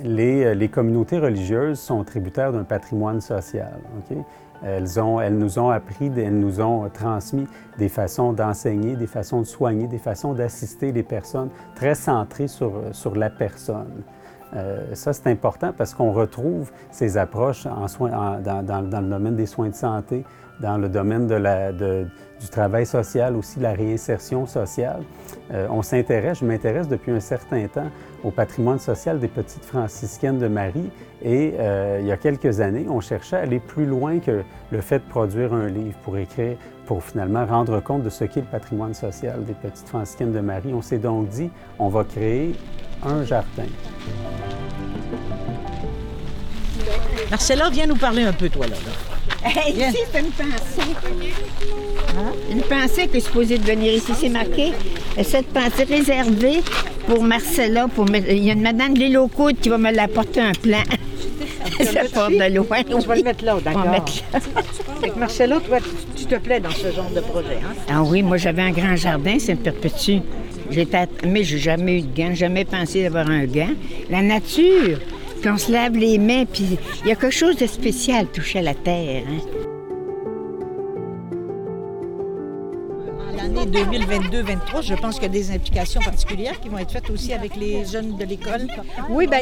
les, 0.05 0.69
communautés 0.69 1.19
religieuses 1.19 1.81
sont 1.81 2.05
tributaires 2.05 2.53
d'un 2.53 2.65
patrimoine 2.65 3.23
social. 3.23 3.79
ok? 3.99 4.19
Elles, 4.63 4.85
nous 5.39 5.59
ont 5.59 5.71
appris, 5.71 6.13
elles 6.19 6.39
nous 6.39 6.61
ont 6.61 6.87
transmis 6.91 7.47
des 7.79 7.89
façons 7.89 8.35
d'enseigner, 8.35 8.95
des 8.95 9.07
façons 9.07 9.41
de 9.41 9.47
soigner, 9.47 9.87
des 9.87 9.97
façons 9.97 10.35
d'assister 10.35 10.93
les 10.93 11.03
personnes 11.03 11.49
très 11.77 11.95
centrées 11.95 12.49
sur 12.49 13.17
la 13.17 13.31
personne. 13.31 14.03
Euh, 14.57 14.95
ça, 14.95 15.13
c'est 15.13 15.29
important 15.29 15.73
parce 15.77 15.95
qu'on 15.95 16.13
retrouve 16.13 16.71
ces 16.91 17.19
approches 17.19 17.65
dans, 17.65 18.81
le 18.81 19.09
domaine 19.09 19.37
des 19.37 19.47
soins 19.47 19.69
de 19.69 19.75
santé, 19.75 20.25
dans 20.61 20.79
le 20.79 20.89
domaine 20.89 21.27
du 21.27 22.49
travail 22.49 22.87
social 22.87 23.37
aussi, 23.37 23.61
la 23.61 23.73
réinsertion 23.73 24.47
sociale. 24.47 25.03
Euh, 25.53 25.67
on 25.71 25.83
s'intéresse, 25.83 26.39
je 26.39 26.47
m'intéresse 26.47 26.89
depuis 26.89 27.13
un 27.13 27.21
certain 27.21 27.67
temps 27.69 27.91
au 28.25 28.31
patrimoine 28.31 28.79
social 28.79 29.21
des 29.21 29.29
petites 29.29 29.65
franciscaines 29.65 30.39
de 30.39 30.49
Marie 30.49 30.91
et 31.23 31.55
euh, 31.59 31.99
il 32.01 32.07
y 32.07 32.13
a 32.13 32.17
quelques 32.17 32.61
années, 32.61 32.87
on 32.89 33.01
cherchait 33.01 33.37
à 33.37 33.41
aller 33.41 33.61
plus 33.61 33.87
loin 33.87 34.19
que 34.19 34.43
le 34.71 34.81
fait 34.81 34.99
de 34.99 35.09
produire 35.09 35.53
un 35.53 35.69
livre 35.69 35.97
pour 36.03 36.17
écrire, 36.17 36.57
pour 36.87 37.03
finalement 37.03 37.45
rendre 37.45 37.81
compte 37.81 38.03
de 38.05 38.11
ce 38.11 38.25
qu'est 38.25 38.41
le 38.41 38.47
patrimoine 38.47 38.95
social 38.95 39.45
des 39.45 39.53
petites 39.55 39.89
franciscaines 39.89 40.33
de 40.33 40.41
Marie. 40.41 40.73
On 40.73 40.83
s'est 40.83 40.99
donc 40.99 41.29
dit, 41.29 41.51
on 41.79 41.89
va 41.89 42.05
créer 42.05 42.55
un 43.05 43.25
jardin. 43.25 43.65
Marcella, 47.31 47.69
viens 47.71 47.87
nous 47.87 47.97
parler 47.97 48.23
un 48.23 48.33
peu, 48.33 48.49
toi, 48.49 48.67
là. 48.67 48.77
là. 48.77 49.51
Viens. 49.75 49.89
Ici, 49.91 49.99
c'est 50.13 50.21
une 50.21 50.31
pensée. 50.31 50.95
Hein? 52.19 52.33
Une 52.51 52.63
pensée 52.63 53.09
qui 53.09 53.17
est 53.19 53.21
supposée 53.21 53.59
de 53.59 53.65
venir 53.65 53.93
ici. 53.93 54.13
C'est 54.19 54.29
marqué, 54.29 54.73
cette 55.23 55.49
pensée 55.49 55.85
réservée 55.85 56.63
pour 57.07 57.23
Marcella. 57.23 57.89
Pour 57.89 58.07
me- 58.09 58.19
Il 58.31 58.45
y 58.45 58.51
a 58.51 58.53
une 58.53 58.63
madame 58.63 58.95
de 58.95 59.01
l'île 59.01 59.19
aux 59.19 59.29
Coudes 59.29 59.59
qui 59.61 59.69
va 59.69 59.79
me 59.79 59.91
l'apporter 59.93 60.41
un 60.41 60.53
plan. 60.53 60.83
Ça 61.83 62.03
part 62.13 62.31
de 62.31 62.55
loin. 62.55 62.79
Le 62.89 62.95
On 62.95 62.99
va 63.01 63.21
d'accord. 63.21 63.61
mettre 63.91 64.15
là. 64.33 64.41
Fait 65.01 65.11
que 65.11 65.19
Marcella, 65.19 65.59
toi, 65.61 65.79
tu, 65.81 66.16
tu 66.29 66.35
te 66.35 66.41
plais 66.41 66.61
dans 66.61 66.71
ce 66.71 66.91
genre 66.93 67.11
de 67.15 67.21
projet, 67.21 67.59
hein? 67.63 67.75
Ah 67.89 68.03
oui, 68.03 68.23
moi 68.23 68.37
j'avais 68.37 68.63
un 68.63 68.71
grand 68.73 68.97
jardin, 68.97 69.35
me 69.35 69.55
perpétue. 69.55 70.19
J'étais, 70.71 71.07
mais 71.27 71.45
j'ai 71.45 71.59
jamais 71.59 71.99
eu 71.99 72.03
de 72.03 72.17
gants, 72.17 72.35
jamais 72.35 72.65
pensé 72.65 73.03
d'avoir 73.03 73.31
un 73.31 73.45
gant. 73.45 73.71
La 74.11 74.23
nature, 74.23 74.99
puis 75.41 75.51
on 75.51 75.59
se 75.59 75.71
lave 75.71 75.97
les 75.97 76.19
mains, 76.19 76.45
puis 76.45 76.79
il 77.05 77.09
y 77.09 77.13
a 77.13 77.15
quelque 77.15 77.31
chose 77.31 77.57
de 77.57 77.67
spécial 77.67 78.27
touché 78.27 78.59
à 78.59 78.63
la 78.63 78.75
terre. 78.75 79.23
hein. 79.29 79.66
En 83.67 83.71
l'année 83.71 83.99
l'année 83.99 84.29
2022-23, 84.29 84.83
je 84.83 84.95
pense 84.95 85.15
qu'il 85.15 85.25
y 85.25 85.27
a 85.27 85.29
des 85.29 85.51
implications 85.51 86.01
particulières 86.01 86.61
qui 86.61 86.69
vont 86.69 86.79
être 86.79 86.93
faites 86.93 87.11
aussi 87.11 87.33
avec 87.33 87.57
les 87.57 87.85
jeunes 87.85 88.17
de 88.17 88.25
l'école. 88.25 88.69
Oui, 89.09 89.27
bien, 89.27 89.41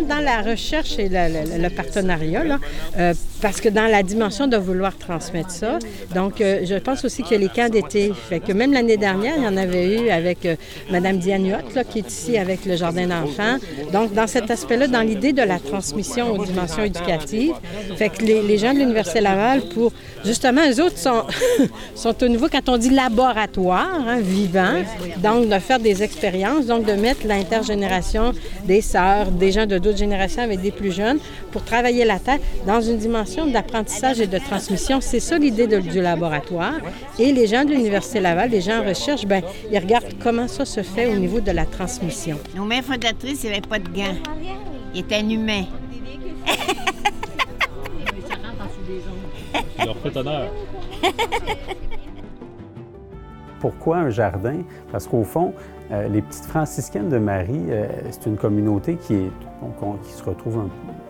dans, 0.00 0.24
la 0.24 0.42
recherche 0.42 0.98
et 0.98 1.08
le, 1.08 1.68
partenariat, 1.68 2.58
euh, 2.98 3.14
parce 3.40 3.60
que 3.60 3.68
dans 3.68 3.86
la 3.86 4.02
dimension 4.02 4.48
de 4.48 4.56
vouloir 4.56 4.96
transmettre 4.96 5.50
ça, 5.50 5.78
donc 6.14 6.40
euh, 6.40 6.62
je 6.64 6.74
pense 6.76 7.04
aussi 7.04 7.22
que 7.22 7.34
les 7.36 7.48
camps 7.48 7.68
d'été, 7.68 8.12
fait 8.28 8.40
que 8.40 8.52
même 8.52 8.72
l'année 8.72 8.96
dernière, 8.96 9.34
il 9.36 9.44
y 9.44 9.46
en 9.46 9.56
avait 9.56 10.00
eu 10.00 10.10
avec 10.10 10.46
euh, 10.46 10.56
Mme 10.90 11.18
Diane 11.18 11.58
qui 11.90 11.98
est 12.00 12.08
ici 12.10 12.38
avec 12.38 12.64
le 12.66 12.74
Jardin 12.76 13.06
d'enfants. 13.06 13.56
Donc, 13.92 14.12
dans 14.14 14.26
cet 14.26 14.50
aspect-là, 14.50 14.88
dans 14.88 15.02
l'idée 15.02 15.32
de 15.32 15.42
la 15.42 15.60
transmission 15.60 16.32
aux 16.32 16.44
dimensions 16.44 16.82
éducatives, 16.82 17.54
fait 17.96 18.08
que 18.08 18.24
les, 18.24 18.42
les 18.42 18.58
gens 18.58 18.74
de 18.74 18.78
l'Université 18.80 19.20
Laval, 19.20 19.62
pour 19.74 19.92
justement, 20.24 20.62
eux 20.68 20.82
autres 20.82 20.98
sont, 20.98 21.22
sont 21.94 22.22
au 22.22 22.28
niveau, 22.28 22.48
quand 22.50 22.68
on 22.68 22.76
dit 22.76 22.90
laboratoire, 22.90 23.59
hein, 23.68 24.20
vivant, 24.20 24.82
donc 25.18 25.48
de 25.48 25.58
faire 25.58 25.78
des 25.78 26.02
expériences, 26.02 26.66
donc 26.66 26.86
de 26.86 26.92
mettre 26.92 27.26
l'intergénération 27.26 28.32
des 28.64 28.80
sœurs, 28.80 29.30
des 29.30 29.52
gens 29.52 29.66
de 29.66 29.78
d'autres 29.78 29.98
générations 29.98 30.42
avec 30.42 30.60
des 30.60 30.70
plus 30.70 30.92
jeunes, 30.92 31.18
pour 31.52 31.64
travailler 31.64 32.04
la 32.04 32.18
tête 32.18 32.40
dans 32.66 32.80
une 32.80 32.98
dimension 32.98 33.46
d'apprentissage 33.46 34.20
et 34.20 34.26
de 34.26 34.38
transmission. 34.38 35.00
C'est 35.00 35.20
ça 35.20 35.38
l'idée 35.38 35.66
du 35.66 36.00
laboratoire. 36.00 36.74
Et 37.18 37.32
les 37.32 37.46
gens 37.46 37.64
de 37.64 37.70
l'Université 37.70 38.20
Laval, 38.20 38.50
les 38.50 38.60
gens 38.60 38.80
en 38.80 38.88
recherche, 38.88 39.26
ben 39.26 39.42
ils 39.70 39.78
regardent 39.78 40.14
comment 40.22 40.48
ça 40.48 40.64
se 40.64 40.82
fait 40.82 41.06
au 41.06 41.16
niveau 41.16 41.40
de 41.40 41.50
la 41.50 41.66
transmission. 41.66 42.38
Nos 42.56 42.64
mères 42.64 42.84
fondatrices 42.84 43.44
n'avaient 43.44 43.60
pas 43.60 43.78
de 43.78 43.88
gants. 43.88 44.16
Ils 44.94 45.00
étaient 45.00 45.20
inhumains. 45.20 45.66
Tu 49.78 49.86
leur 49.86 49.96
fais 49.98 50.16
honneur. 50.16 50.50
Pourquoi 53.60 53.98
un 53.98 54.10
jardin? 54.10 54.62
Parce 54.90 55.06
qu'au 55.06 55.22
fond, 55.22 55.52
euh, 55.92 56.08
les 56.08 56.22
petites 56.22 56.46
franciscaines 56.46 57.10
de 57.10 57.18
Marie, 57.18 57.66
euh, 57.68 57.86
c'est 58.10 58.26
une 58.26 58.36
communauté 58.36 58.96
qui, 58.96 59.30
se 60.02 60.22
retrouve 60.24 60.68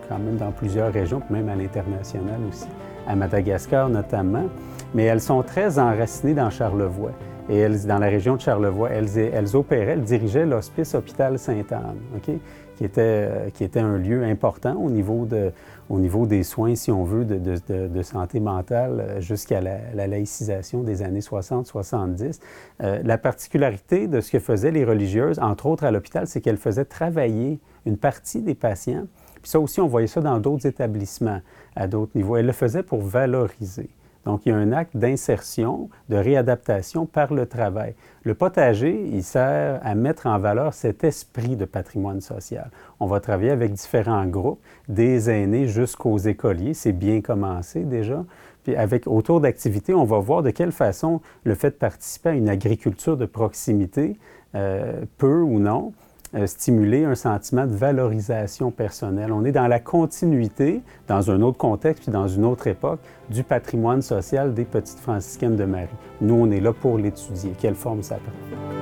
quand 0.09 0.19
même 0.19 0.35
dans 0.35 0.51
plusieurs 0.51 0.91
régions, 0.91 1.21
même 1.29 1.47
à 1.49 1.55
l'international 1.55 2.39
aussi, 2.49 2.67
à 3.07 3.15
Madagascar 3.15 3.89
notamment. 3.89 4.45
Mais 4.93 5.05
elles 5.05 5.21
sont 5.21 5.41
très 5.43 5.79
enracinées 5.79 6.33
dans 6.33 6.49
Charlevoix. 6.49 7.11
Et 7.49 7.67
dans 7.69 7.99
la 7.99 8.07
région 8.07 8.35
de 8.35 8.41
Charlevoix, 8.41 8.89
elles, 8.91 9.55
opéraient, 9.55 9.93
elles 9.93 10.03
dirigeaient 10.03 10.45
l'hospice 10.45 10.95
hôpital 10.95 11.39
Sainte-Anne, 11.39 11.97
qui, 12.21 12.39
était, 12.83 13.01
euh, 13.01 13.49
qui 13.53 13.63
était 13.63 13.79
un 13.79 13.97
lieu 13.97 14.23
important 14.23 14.75
au 14.75 14.89
niveau, 14.89 15.25
de, 15.25 15.51
au 15.91 15.99
niveau 15.99 16.25
des 16.25 16.43
soins, 16.43 16.75
si 16.75 16.89
on 16.89 17.03
veut, 17.03 17.25
de, 17.25 18.01
santé 18.01 18.39
mentale 18.39 18.99
euh, 18.99 19.21
jusqu'à 19.21 19.59
la, 19.59 19.77
la, 19.93 20.07
laïcisation 20.07 20.83
des 20.83 21.01
années 21.01 21.19
60-70. 21.19 22.39
Euh, 22.81 23.01
la 23.03 23.17
particularité 23.17 24.07
de 24.07 24.21
ce 24.21 24.31
que 24.31 24.39
faisaient 24.39 24.71
les 24.71 24.85
religieuses, 24.85 25.37
entre 25.39 25.65
autres 25.65 25.83
à 25.83 25.91
l'hôpital, 25.91 26.27
c'est 26.27 26.39
qu'elles 26.39 26.57
faisaient 26.57 26.85
travailler 26.85 27.59
une 27.85 27.97
partie 27.97 28.41
des 28.41 28.55
patients. 28.55 29.05
Puis 29.41 29.51
ça 29.51 29.59
aussi, 29.59 29.81
on 29.81 29.87
voyait 29.87 30.07
ça 30.07 30.21
dans 30.21 30.39
d'autres 30.39 30.65
établissements 30.65 31.41
à 31.75 31.87
d'autres 31.87 32.13
niveaux. 32.15 32.37
Elles 32.37 32.45
le 32.45 32.53
faisaient 32.53 32.83
pour 32.83 33.01
valoriser. 33.01 33.89
Donc, 34.25 34.45
il 34.45 34.49
y 34.49 34.51
a 34.51 34.57
un 34.57 34.71
acte 34.71 34.95
d'insertion, 34.95 35.89
de 36.09 36.15
réadaptation 36.15 37.05
par 37.05 37.33
le 37.33 37.47
travail. 37.47 37.95
Le 38.23 38.35
potager, 38.35 39.09
il 39.11 39.23
sert 39.23 39.79
à 39.83 39.95
mettre 39.95 40.27
en 40.27 40.37
valeur 40.37 40.73
cet 40.73 41.03
esprit 41.03 41.55
de 41.55 41.65
patrimoine 41.65 42.21
social. 42.21 42.69
On 42.99 43.07
va 43.07 43.19
travailler 43.19 43.49
avec 43.49 43.73
différents 43.73 44.25
groupes, 44.27 44.61
des 44.87 45.29
aînés 45.29 45.67
jusqu'aux 45.67 46.19
écoliers. 46.19 46.75
C'est 46.75 46.91
bien 46.91 47.21
commencé 47.21 47.83
déjà. 47.83 48.23
Puis 48.63 48.75
avec, 48.75 49.07
autour 49.07 49.41
d'activités, 49.41 49.93
on 49.95 50.05
va 50.05 50.19
voir 50.19 50.43
de 50.43 50.51
quelle 50.51 50.71
façon 50.71 51.21
le 51.43 51.55
fait 51.55 51.71
de 51.71 51.75
participer 51.75 52.29
à 52.29 52.33
une 52.33 52.49
agriculture 52.49 53.17
de 53.17 53.25
proximité 53.25 54.17
euh, 54.53 55.01
peut 55.17 55.41
ou 55.41 55.59
non 55.59 55.93
euh, 56.33 56.47
stimuler 56.47 57.03
un 57.03 57.15
sentiment 57.15 57.65
de 57.65 57.75
valorisation 57.75 58.71
personnelle. 58.71 59.33
On 59.33 59.43
est 59.43 59.51
dans 59.51 59.67
la 59.67 59.79
continuité, 59.79 60.81
dans 61.07 61.29
un 61.29 61.41
autre 61.41 61.57
contexte 61.57 62.03
puis 62.03 62.11
dans 62.11 62.27
une 62.27 62.45
autre 62.45 62.67
époque, 62.67 62.99
du 63.29 63.43
patrimoine 63.43 64.01
social 64.01 64.53
des 64.53 64.65
petites 64.65 64.99
franciscaines 64.99 65.57
de 65.57 65.65
Marie. 65.65 65.87
Nous, 66.21 66.35
on 66.35 66.49
est 66.51 66.61
là 66.61 66.71
pour 66.71 66.97
l'étudier. 66.97 67.53
Quelle 67.59 67.75
forme 67.75 68.01
ça 68.01 68.15
prend? 68.15 68.81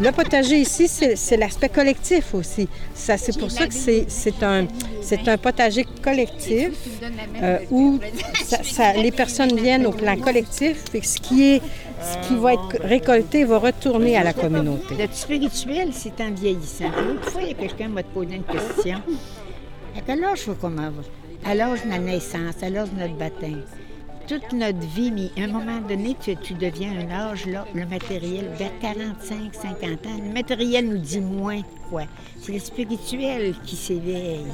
Le 0.00 0.12
potager 0.12 0.60
ici, 0.60 0.86
c'est 0.86 1.36
l'aspect 1.36 1.68
collectif 1.68 2.32
aussi. 2.32 2.68
C'est 2.94 3.36
pour 3.36 3.50
ça 3.50 3.66
que 3.66 3.74
c'est 3.74 4.42
un, 4.44 4.66
un 5.26 5.38
potager 5.38 5.84
collectif 6.02 6.70
euh, 7.42 7.58
où 7.72 7.98
ça, 8.44 8.62
ça, 8.62 8.92
les 8.92 9.10
personnes 9.10 9.56
viennent 9.56 9.86
au 9.86 9.90
plan 9.90 10.16
collectif 10.16 10.84
et 10.94 11.02
ce 11.02 11.18
qui, 11.18 11.54
est, 11.54 11.62
ce 12.00 12.28
qui 12.28 12.36
va 12.36 12.54
être 12.54 12.80
récolté 12.80 13.44
va 13.44 13.58
retourner 13.58 14.16
à 14.16 14.24
la 14.24 14.32
communauté. 14.32 14.94
Le 14.98 15.06
spirituel, 15.12 15.90
c'est 15.92 16.20
en 16.20 16.30
vieillissant. 16.30 16.90
Une 17.10 17.22
fois, 17.22 17.42
il 17.42 17.48
y 17.48 17.50
a 17.50 17.54
quelqu'un 17.54 17.88
qui 17.88 17.92
va 17.92 18.02
te 18.02 18.14
poser 18.14 18.36
une 18.36 18.44
question. 18.44 19.02
À 19.96 20.00
quel 20.06 20.24
âge 20.24 20.40
faut 20.42 20.54
qu'on 20.54 20.76
À 21.44 21.54
l'âge 21.54 21.84
de 21.84 21.90
la 21.90 21.98
naissance, 21.98 22.62
à 22.62 22.70
l'âge 22.70 22.90
de 22.92 23.00
notre 23.00 23.16
baptême? 23.16 23.62
Toute 24.26 24.52
notre 24.52 24.86
vie, 24.94 25.10
mais 25.10 25.42
à 25.42 25.46
un 25.46 25.52
moment 25.52 25.80
donné, 25.80 26.14
tu, 26.20 26.36
tu 26.36 26.52
deviens 26.52 26.92
un 27.00 27.10
âge, 27.10 27.46
là, 27.46 27.64
le 27.74 27.86
matériel, 27.86 28.50
vers 28.58 28.78
45, 28.80 29.54
50 29.54 29.84
ans, 29.84 30.20
le 30.22 30.34
matériel 30.34 30.86
nous 30.86 30.98
dit 30.98 31.20
moins 31.20 31.62
quoi. 31.88 32.02
C'est 32.40 32.52
le 32.52 32.58
spirituel 32.58 33.54
qui 33.64 33.76
s'éveille. 33.76 34.46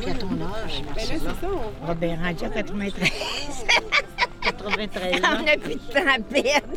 Puis 0.00 0.10
à 0.10 0.14
ton 0.14 0.28
âge, 0.42 0.82
Marcella? 0.86 1.94
Ben, 2.00 2.18
rendu 2.22 2.44
à 2.44 2.48
93. 2.50 3.02
93 4.64 5.16
ans. 5.16 5.38
On 5.38 5.42
n'a 5.42 5.56
plus 5.56 5.74
de 5.74 5.80
temps 5.80 6.08
à 6.08 6.18
perdre. 6.20 6.68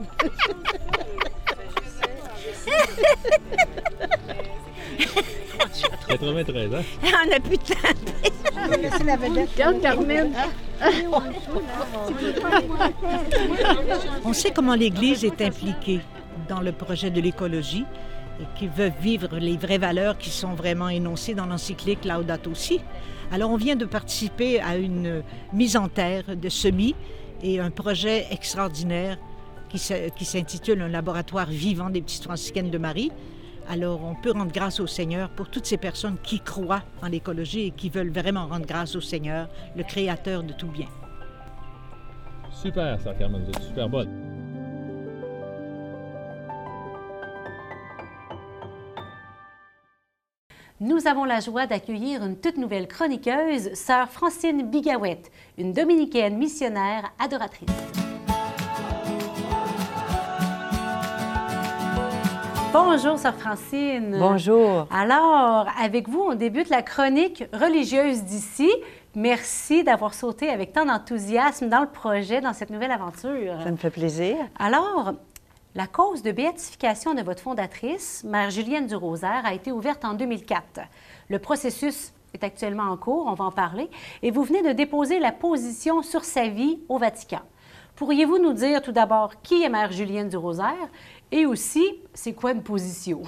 —93 6.07 6.73
ans. 6.73 6.83
On 7.03 7.29
n'a 7.29 7.39
plus 7.39 7.57
de 7.57 7.63
temps 7.63 7.75
à 7.83 7.93
perdre. 7.93 8.81
Laissez 8.81 9.03
la 9.03 9.17
vedette. 9.17 9.49
Regarde, 9.53 9.81
Carmen. 9.81 10.33
On 14.23 14.33
sait 14.33 14.51
comment 14.51 14.75
l'Église 14.75 15.23
est 15.23 15.41
impliquée 15.41 16.01
dans 16.47 16.61
le 16.61 16.71
projet 16.71 17.09
de 17.09 17.21
l'écologie 17.21 17.85
et 18.39 18.45
qui 18.57 18.67
veut 18.67 18.91
vivre 19.01 19.37
les 19.37 19.57
vraies 19.57 19.79
valeurs 19.79 20.17
qui 20.17 20.29
sont 20.29 20.53
vraiment 20.53 20.89
énoncées 20.89 21.33
dans 21.33 21.45
l'encyclique 21.45 22.05
Laudato 22.05 22.53
Si. 22.53 22.79
Alors 23.31 23.51
on 23.51 23.57
vient 23.57 23.75
de 23.75 23.85
participer 23.85 24.61
à 24.61 24.77
une 24.77 25.23
mise 25.51 25.75
en 25.75 25.87
terre 25.89 26.35
de 26.35 26.49
semis 26.49 26.95
et 27.41 27.59
un 27.59 27.71
projet 27.71 28.25
extraordinaire 28.31 29.17
qui 29.69 30.25
s'intitule 30.25 30.81
Un 30.81 30.87
laboratoire 30.87 31.49
vivant 31.49 31.89
des 31.89 32.01
petites 32.01 32.23
franciscaines 32.23 32.71
de 32.71 32.77
Marie. 32.77 33.11
Alors, 33.69 34.01
on 34.03 34.15
peut 34.15 34.31
rendre 34.31 34.51
grâce 34.51 34.79
au 34.79 34.87
Seigneur 34.87 35.29
pour 35.29 35.49
toutes 35.49 35.65
ces 35.65 35.77
personnes 35.77 36.17
qui 36.23 36.39
croient 36.39 36.83
en 37.01 37.09
l'écologie 37.09 37.67
et 37.67 37.71
qui 37.71 37.89
veulent 37.89 38.11
vraiment 38.11 38.47
rendre 38.47 38.65
grâce 38.65 38.95
au 38.95 39.01
Seigneur, 39.01 39.49
le 39.75 39.83
Créateur 39.83 40.43
de 40.43 40.53
tout 40.53 40.69
bien. 40.69 40.87
Super, 42.49 42.99
ça, 43.01 43.13
Carmen, 43.13 43.43
vous 43.43 43.61
super 43.61 43.89
bonne. 43.89 44.09
Nous 50.79 51.07
avons 51.07 51.25
la 51.25 51.39
joie 51.39 51.65
d'accueillir 51.65 52.23
une 52.23 52.37
toute 52.37 52.57
nouvelle 52.57 52.87
chroniqueuse, 52.87 53.73
sœur 53.73 54.09
Francine 54.09 54.61
Bigawette, 54.61 55.31
une 55.57 55.73
dominicaine 55.73 56.37
missionnaire 56.37 57.11
adoratrice. 57.17 57.67
Bonjour, 62.71 63.17
sœur 63.17 63.33
Francine. 63.33 64.17
Bonjour. 64.19 64.87
Alors, 64.91 65.67
avec 65.81 66.07
vous, 66.07 66.21
on 66.21 66.35
débute 66.35 66.69
la 66.69 66.83
chronique 66.83 67.43
religieuse 67.53 68.21
d'ici. 68.21 68.69
Merci 69.15 69.83
d'avoir 69.83 70.13
sauté 70.13 70.49
avec 70.49 70.73
tant 70.73 70.85
d'enthousiasme 70.85 71.69
dans 71.69 71.81
le 71.81 71.89
projet, 71.89 72.39
dans 72.39 72.53
cette 72.53 72.69
nouvelle 72.69 72.91
aventure. 72.91 73.55
Ça 73.63 73.71
me 73.71 73.77
fait 73.77 73.89
plaisir. 73.89 74.35
Alors, 74.59 75.13
la 75.75 75.87
cause 75.87 76.23
de 76.23 76.31
béatification 76.31 77.13
de 77.13 77.21
votre 77.21 77.41
fondatrice, 77.41 78.23
Mère 78.23 78.49
Julienne 78.49 78.87
du 78.87 78.95
Rosaire, 78.95 79.43
a 79.45 79.53
été 79.53 79.71
ouverte 79.71 80.05
en 80.05 80.13
2004. 80.13 80.81
Le 81.29 81.39
processus 81.39 82.13
est 82.33 82.43
actuellement 82.43 82.91
en 82.91 82.97
cours, 82.97 83.27
on 83.27 83.33
va 83.33 83.45
en 83.45 83.51
parler, 83.51 83.89
et 84.23 84.31
vous 84.31 84.43
venez 84.43 84.63
de 84.63 84.71
déposer 84.71 85.19
la 85.19 85.31
position 85.31 86.01
sur 86.01 86.23
sa 86.23 86.47
vie 86.47 86.79
au 86.89 86.97
Vatican. 86.97 87.41
Pourriez-vous 87.95 88.37
nous 88.37 88.53
dire 88.53 88.81
tout 88.81 88.91
d'abord 88.91 89.41
qui 89.41 89.63
est 89.63 89.69
Mère 89.69 89.91
Julienne 89.91 90.29
du 90.29 90.37
Rosaire 90.37 90.89
et 91.31 91.45
aussi 91.45 91.83
c'est 92.13 92.33
quoi 92.33 92.51
une 92.51 92.61
position? 92.61 93.23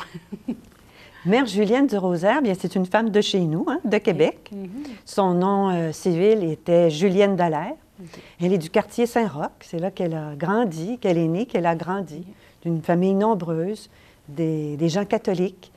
Mère 1.26 1.48
Julienne 1.48 1.88
du 1.88 1.98
Rosaire, 1.98 2.42
bien 2.42 2.54
c'est 2.58 2.76
une 2.76 2.86
femme 2.86 3.10
de 3.10 3.20
chez 3.20 3.42
nous, 3.42 3.66
hein, 3.68 3.80
de 3.84 3.98
Québec. 3.98 4.52
Mhm. 4.54 4.70
Son 5.06 5.34
nom 5.34 5.70
euh, 5.70 5.92
civil 5.92 6.44
était 6.44 6.90
Julienne 6.90 7.36
Dallaire. 7.36 7.74
Elle 8.40 8.54
est 8.54 8.58
du 8.58 8.70
quartier 8.70 9.06
Saint-Roch. 9.06 9.52
C'est 9.62 9.80
là 9.80 9.92
qu'elle 9.92 10.14
a 10.14 10.36
grandi, 10.36 10.98
qu'elle 11.00 11.18
est 11.18 11.28
née, 11.28 11.46
qu'elle 11.46 11.66
a 11.66 11.76
grandi, 11.76 12.24
d'une 12.62 12.82
famille 12.82 13.14
nombreuse, 13.14 13.90
des, 14.28 14.78
des, 14.78 14.90
gens 14.90 15.06
catholiques. 15.06 15.72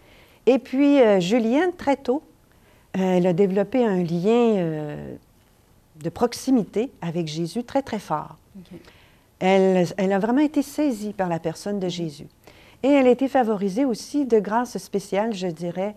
Et 0.46 0.58
puis, 0.58 1.00
euh, 1.00 1.20
Julienne, 1.20 1.72
très 1.76 1.96
tôt, 1.96 2.22
euh, 2.96 3.16
elle 3.16 3.26
a 3.26 3.32
développé 3.32 3.84
un 3.84 4.02
lien 4.02 4.56
euh, 4.56 5.14
de 6.02 6.08
proximité 6.10 6.90
avec 7.00 7.28
Jésus 7.28 7.64
très, 7.64 7.82
très 7.82 7.98
fort. 7.98 8.36
Elle, 9.38 9.86
elle 9.96 10.12
a 10.12 10.18
vraiment 10.18 10.40
été 10.40 10.62
saisie 10.62 11.12
par 11.12 11.28
la 11.28 11.38
personne 11.38 11.80
de 11.80 11.88
Jésus. 11.88 12.26
Et 12.82 12.88
elle 12.88 13.06
a 13.06 13.10
été 13.10 13.28
favorisée 13.28 13.84
aussi 13.84 14.26
de 14.26 14.38
grâces 14.38 14.76
spéciales, 14.78 15.34
je 15.34 15.46
dirais, 15.46 15.94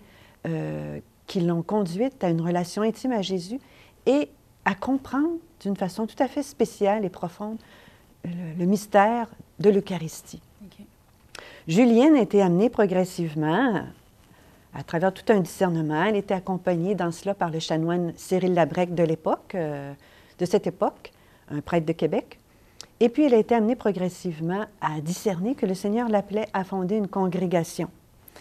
qui 1.25 1.41
l'ont 1.41 1.63
conduite 1.63 2.23
à 2.23 2.29
une 2.29 2.41
relation 2.41 2.83
intime 2.83 3.11
à 3.11 3.23
Jésus 3.23 3.59
et 4.05 4.29
à 4.65 4.75
comprendre 4.75 5.37
d'une 5.61 5.77
façon 5.77 6.07
tout 6.07 6.21
à 6.21 6.27
fait 6.27 6.43
spéciale 6.43 7.05
et 7.05 7.09
profonde 7.09 7.57
le, 8.23 8.53
le 8.57 8.65
mystère 8.65 9.27
de 9.59 9.69
l'Eucharistie. 9.69 10.41
Julienne 11.67 12.15
a 12.15 12.21
été 12.21 12.41
amenée 12.41 12.69
progressivement 12.69 13.83
à 14.75 14.83
travers 14.83 15.13
tout 15.13 15.31
un 15.31 15.39
discernement. 15.39 16.03
Elle 16.03 16.17
était 16.17 16.33
accompagnée 16.33 16.95
dans 16.95 17.11
cela 17.11 17.33
par 17.33 17.49
le 17.49 17.59
chanoine 17.59 18.13
Cyril 18.17 18.53
Labrec 18.53 18.93
de 18.93 19.03
l'époque, 19.03 19.55
euh, 19.55 19.93
de 20.37 20.45
cette 20.45 20.67
époque, 20.67 21.11
un 21.49 21.61
prêtre 21.61 21.85
de 21.85 21.93
Québec. 21.93 22.39
Et 22.99 23.09
puis 23.09 23.23
elle 23.23 23.33
a 23.33 23.37
été 23.37 23.55
amenée 23.55 23.75
progressivement 23.75 24.65
à 24.81 25.01
discerner 25.01 25.55
que 25.55 25.65
le 25.65 25.73
Seigneur 25.73 26.09
l'appelait 26.09 26.47
à 26.53 26.63
fonder 26.63 26.97
une 26.97 27.07
congrégation. 27.07 27.89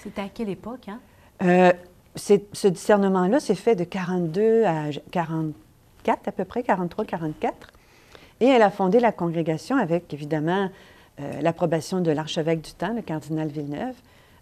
C'était 0.02 0.22
à 0.22 0.28
quelle 0.28 0.50
époque, 0.50 0.88
hein? 0.88 0.98
Euh, 1.42 1.72
ce 2.16 2.68
discernement-là 2.68 3.40
s'est 3.40 3.56
fait 3.56 3.74
de 3.74 3.82
42 3.82 4.64
à 4.64 4.90
44, 6.04 6.28
à 6.28 6.32
peu 6.32 6.44
près, 6.44 6.62
43, 6.62 7.04
44. 7.04 7.72
Et 8.40 8.46
elle 8.46 8.62
a 8.62 8.70
fondé 8.70 9.00
la 9.00 9.12
congrégation 9.12 9.76
avec, 9.76 10.12
évidemment, 10.12 10.68
euh, 11.20 11.40
l'approbation 11.40 12.00
de 12.00 12.10
l'archevêque 12.10 12.60
du 12.60 12.72
temps, 12.72 12.92
le 12.94 13.02
cardinal 13.02 13.48
Villeneuve, 13.48 13.94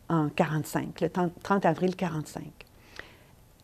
en 0.08 0.28
45, 0.28 1.00
le 1.00 1.08
30 1.08 1.32
30 1.42 1.66
avril 1.66 1.96
45. 1.96 2.42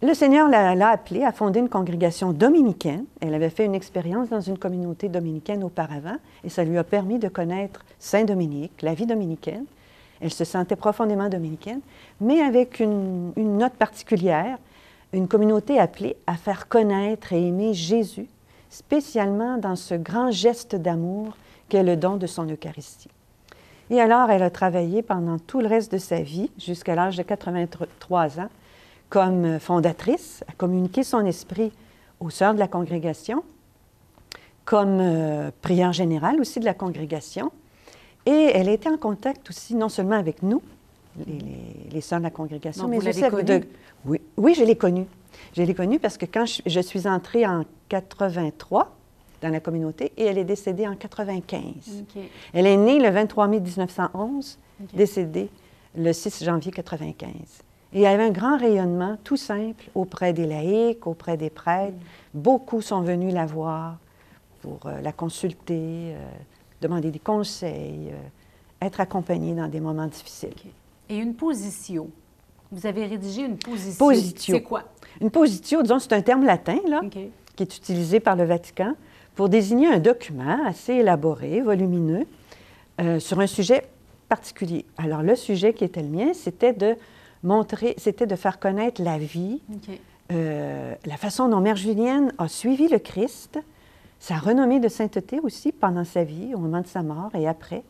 Le 0.00 0.14
Seigneur 0.14 0.48
l'a 0.48 0.90
appelée 0.90 1.24
à 1.24 1.32
fonder 1.32 1.58
une 1.58 1.68
congrégation 1.68 2.32
dominicaine. 2.32 3.04
Elle 3.20 3.34
avait 3.34 3.50
fait 3.50 3.64
une 3.64 3.74
expérience 3.74 4.28
dans 4.28 4.40
une 4.40 4.56
communauté 4.56 5.08
dominicaine 5.08 5.64
auparavant 5.64 6.16
et 6.44 6.48
ça 6.48 6.62
lui 6.62 6.78
a 6.78 6.84
permis 6.84 7.18
de 7.18 7.28
connaître 7.28 7.84
Saint-Dominique, 7.98 8.80
la 8.82 8.94
vie 8.94 9.06
dominicaine. 9.06 9.64
Elle 10.20 10.32
se 10.32 10.44
sentait 10.44 10.76
profondément 10.76 11.28
dominicaine, 11.28 11.80
mais 12.20 12.40
avec 12.40 12.78
une 12.78 13.32
note 13.36 13.74
particulière, 13.74 14.58
une 15.12 15.28
communauté 15.28 15.78
appelée 15.78 16.16
à 16.26 16.34
faire 16.34 16.68
connaître 16.68 17.32
et 17.32 17.46
aimer 17.46 17.74
Jésus, 17.74 18.28
spécialement 18.70 19.56
dans 19.56 19.76
ce 19.76 19.94
grand 19.94 20.30
geste 20.30 20.76
d'amour 20.76 21.36
qu'est 21.68 21.82
le 21.82 21.96
don 21.96 22.16
de 22.16 22.26
son 22.26 22.44
Eucharistie. 22.44 23.10
Et 23.90 24.00
alors, 24.00 24.30
elle 24.30 24.42
a 24.42 24.50
travaillé 24.50 25.02
pendant 25.02 25.38
tout 25.38 25.60
le 25.60 25.66
reste 25.66 25.92
de 25.92 25.98
sa 25.98 26.20
vie, 26.20 26.50
jusqu'à 26.58 26.94
l'âge 26.94 27.16
de 27.16 27.22
83 27.22 28.40
ans, 28.40 28.50
comme 29.08 29.58
fondatrice, 29.58 30.44
à 30.48 30.52
communiquer 30.52 31.02
son 31.02 31.24
esprit 31.24 31.72
aux 32.20 32.28
sœurs 32.28 32.52
de 32.52 32.58
la 32.58 32.68
congrégation, 32.68 33.42
comme 34.66 34.98
euh, 35.00 35.50
prière 35.62 35.94
générale 35.94 36.38
aussi 36.40 36.60
de 36.60 36.66
la 36.66 36.74
congrégation. 36.74 37.50
Et 38.26 38.50
elle 38.54 38.68
était 38.68 38.90
en 38.90 38.98
contact 38.98 39.48
aussi, 39.48 39.74
non 39.74 39.88
seulement 39.88 40.16
avec 40.16 40.42
nous, 40.42 40.60
les, 41.26 41.32
les- 41.38 41.90
les 41.90 42.00
sœurs 42.00 42.18
de 42.20 42.24
la 42.24 42.30
congrégation, 42.30 42.82
Donc, 42.84 42.90
mais 42.90 42.98
vous 42.98 43.04
l'avez 43.06 43.20
de- 43.60 43.66
Oui, 44.04 44.20
oui, 44.36 44.54
je 44.54 44.64
l'ai 44.64 44.76
connue. 44.76 45.06
Je 45.56 45.62
l'ai 45.62 45.74
connue 45.74 45.98
parce 45.98 46.16
que 46.18 46.26
quand 46.26 46.46
je, 46.46 46.62
je 46.66 46.80
suis 46.80 47.06
entrée 47.08 47.46
en 47.46 47.64
83 47.88 48.94
dans 49.42 49.48
la 49.50 49.60
communauté 49.60 50.12
et 50.16 50.24
elle 50.24 50.38
est 50.38 50.44
décédée 50.44 50.86
en 50.86 50.96
95. 50.96 51.62
OK. 52.00 52.22
Elle 52.52 52.66
est 52.66 52.76
née 52.76 52.98
le 52.98 53.08
23 53.10 53.46
mai 53.48 53.60
1911, 53.60 54.58
OK. 54.82 54.94
décédée 54.94 55.48
le 55.96 56.12
6 56.12 56.44
janvier 56.44 56.72
95. 56.72 57.30
Et 57.94 58.02
elle 58.02 58.06
avait 58.20 58.24
un 58.24 58.30
grand 58.30 58.58
rayonnement, 58.58 59.16
tout 59.24 59.36
simple, 59.38 59.84
auprès 59.94 60.32
des 60.32 60.46
laïcs, 60.46 61.06
auprès 61.06 61.36
des 61.36 61.50
prêtres. 61.50 61.96
Beaucoup 62.34 62.82
sont 62.82 63.00
venus 63.00 63.32
la 63.32 63.46
voir 63.46 63.96
pour 64.60 64.78
euh, 64.86 65.00
la 65.00 65.12
consulter, 65.12 66.12
euh, 66.14 66.16
demander 66.82 67.10
des 67.10 67.18
conseils, 67.18 68.10
euh, 68.10 68.84
être 68.86 69.00
accompagnés 69.00 69.54
dans 69.54 69.68
des 69.68 69.80
moments 69.80 70.06
difficiles. 70.06 70.50
Et 71.08 71.16
une 71.16 71.34
position. 71.34 72.10
Vous 72.70 72.86
avez 72.86 73.06
rédigé 73.06 73.42
une 73.42 73.56
position. 73.56 74.04
Positio. 74.04 74.54
C'est 74.54 74.62
quoi? 74.62 74.84
Une 75.20 75.30
positio, 75.30 75.82
disons, 75.82 75.98
c'est 75.98 76.12
un 76.12 76.20
terme 76.20 76.44
latin, 76.44 76.78
là, 76.86 77.00
qui 77.10 77.62
est 77.62 77.76
utilisé 77.76 78.20
par 78.20 78.36
le 78.36 78.44
Vatican 78.44 78.94
pour 79.34 79.48
désigner 79.48 79.88
un 79.88 79.98
document 79.98 80.66
assez 80.66 80.94
élaboré, 80.94 81.60
volumineux, 81.60 82.26
euh, 83.00 83.20
sur 83.20 83.40
un 83.40 83.46
sujet 83.46 83.84
particulier. 84.28 84.84
Alors, 84.96 85.22
le 85.22 85.34
sujet 85.34 85.72
qui 85.72 85.84
était 85.84 86.02
le 86.02 86.08
mien, 86.08 86.32
c'était 86.34 86.72
de 86.72 86.96
montrer, 87.42 87.94
c'était 87.98 88.26
de 88.26 88.36
faire 88.36 88.58
connaître 88.58 89.02
la 89.02 89.16
vie, 89.16 89.60
euh, 90.32 90.94
la 91.06 91.16
façon 91.16 91.48
dont 91.48 91.60
Mère 91.60 91.76
Julienne 91.76 92.32
a 92.36 92.48
suivi 92.48 92.88
le 92.88 92.98
Christ, 92.98 93.58
sa 94.18 94.36
renommée 94.36 94.80
de 94.80 94.88
sainteté 94.88 95.40
aussi 95.40 95.72
pendant 95.72 96.04
sa 96.04 96.24
vie, 96.24 96.54
au 96.54 96.58
moment 96.58 96.80
de 96.80 96.86
sa 96.86 97.02
mort 97.02 97.30
et 97.34 97.46
après, 97.46 97.82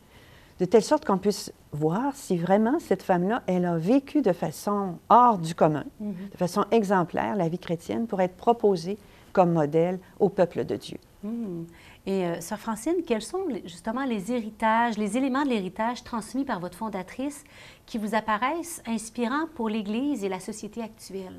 de 0.58 0.64
telle 0.64 0.82
sorte 0.82 1.04
qu'on 1.04 1.18
puisse 1.18 1.52
voir 1.72 2.14
si 2.14 2.36
vraiment 2.36 2.78
cette 2.78 3.02
femme-là, 3.02 3.42
elle 3.46 3.64
a 3.64 3.76
vécu 3.76 4.22
de 4.22 4.32
façon 4.32 4.98
hors 5.08 5.38
du 5.38 5.54
commun, 5.54 5.84
de 6.00 6.36
façon 6.36 6.64
exemplaire 6.70 7.36
la 7.36 7.48
vie 7.48 7.58
chrétienne 7.58 8.06
pour 8.06 8.20
être 8.20 8.36
proposée 8.36 8.98
comme 9.32 9.52
modèle 9.52 9.98
au 10.18 10.28
peuple 10.28 10.64
de 10.64 10.76
Dieu. 10.76 10.98
Hmm. 11.22 11.64
Et 12.06 12.24
euh, 12.24 12.40
Sœur 12.40 12.58
Francine, 12.58 13.02
quels 13.06 13.22
sont 13.22 13.44
justement 13.64 14.04
les 14.04 14.32
héritages, 14.32 14.96
les 14.96 15.16
éléments 15.16 15.44
de 15.44 15.50
l'héritage 15.50 16.02
transmis 16.04 16.44
par 16.44 16.58
votre 16.60 16.76
fondatrice 16.76 17.44
qui 17.86 17.98
vous 17.98 18.14
apparaissent 18.14 18.82
inspirants 18.86 19.46
pour 19.54 19.68
l'Église 19.68 20.24
et 20.24 20.28
la 20.28 20.40
société 20.40 20.80
actuelle? 20.80 21.36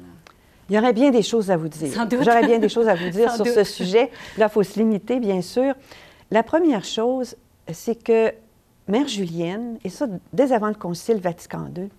Il 0.70 0.76
y 0.76 0.78
aurait 0.78 0.94
bien 0.94 1.10
des 1.10 1.24
choses 1.24 1.50
à 1.50 1.58
vous 1.58 1.70
dire. 1.70 1.92
Sans 1.92 2.06
doute. 2.06 2.24
J'aurais 2.24 2.46
bien 2.46 2.60
des 2.60 2.70
choses 2.70 2.88
à 2.88 2.94
vous 2.94 3.10
dire 3.10 3.32
sur 3.36 3.46
doute. 3.46 3.54
ce 3.54 3.64
sujet. 3.64 4.12
Là, 4.38 4.46
il 4.46 4.52
faut 4.52 4.62
se 4.62 4.78
limiter, 4.78 5.20
bien 5.20 5.42
sûr. 5.42 5.74
La 6.30 6.44
première 6.44 6.86
chose, 6.86 7.36
c'est 7.72 8.04
que 8.04 8.32
Mère 8.90 9.08
Julienne, 9.08 9.78
et 9.84 9.90
ça 9.90 10.08
dès 10.34 10.52
avant 10.52 10.68
le 10.68 10.74
Concile 10.74 11.20
Vatican 11.20 11.68
II, 11.76 11.90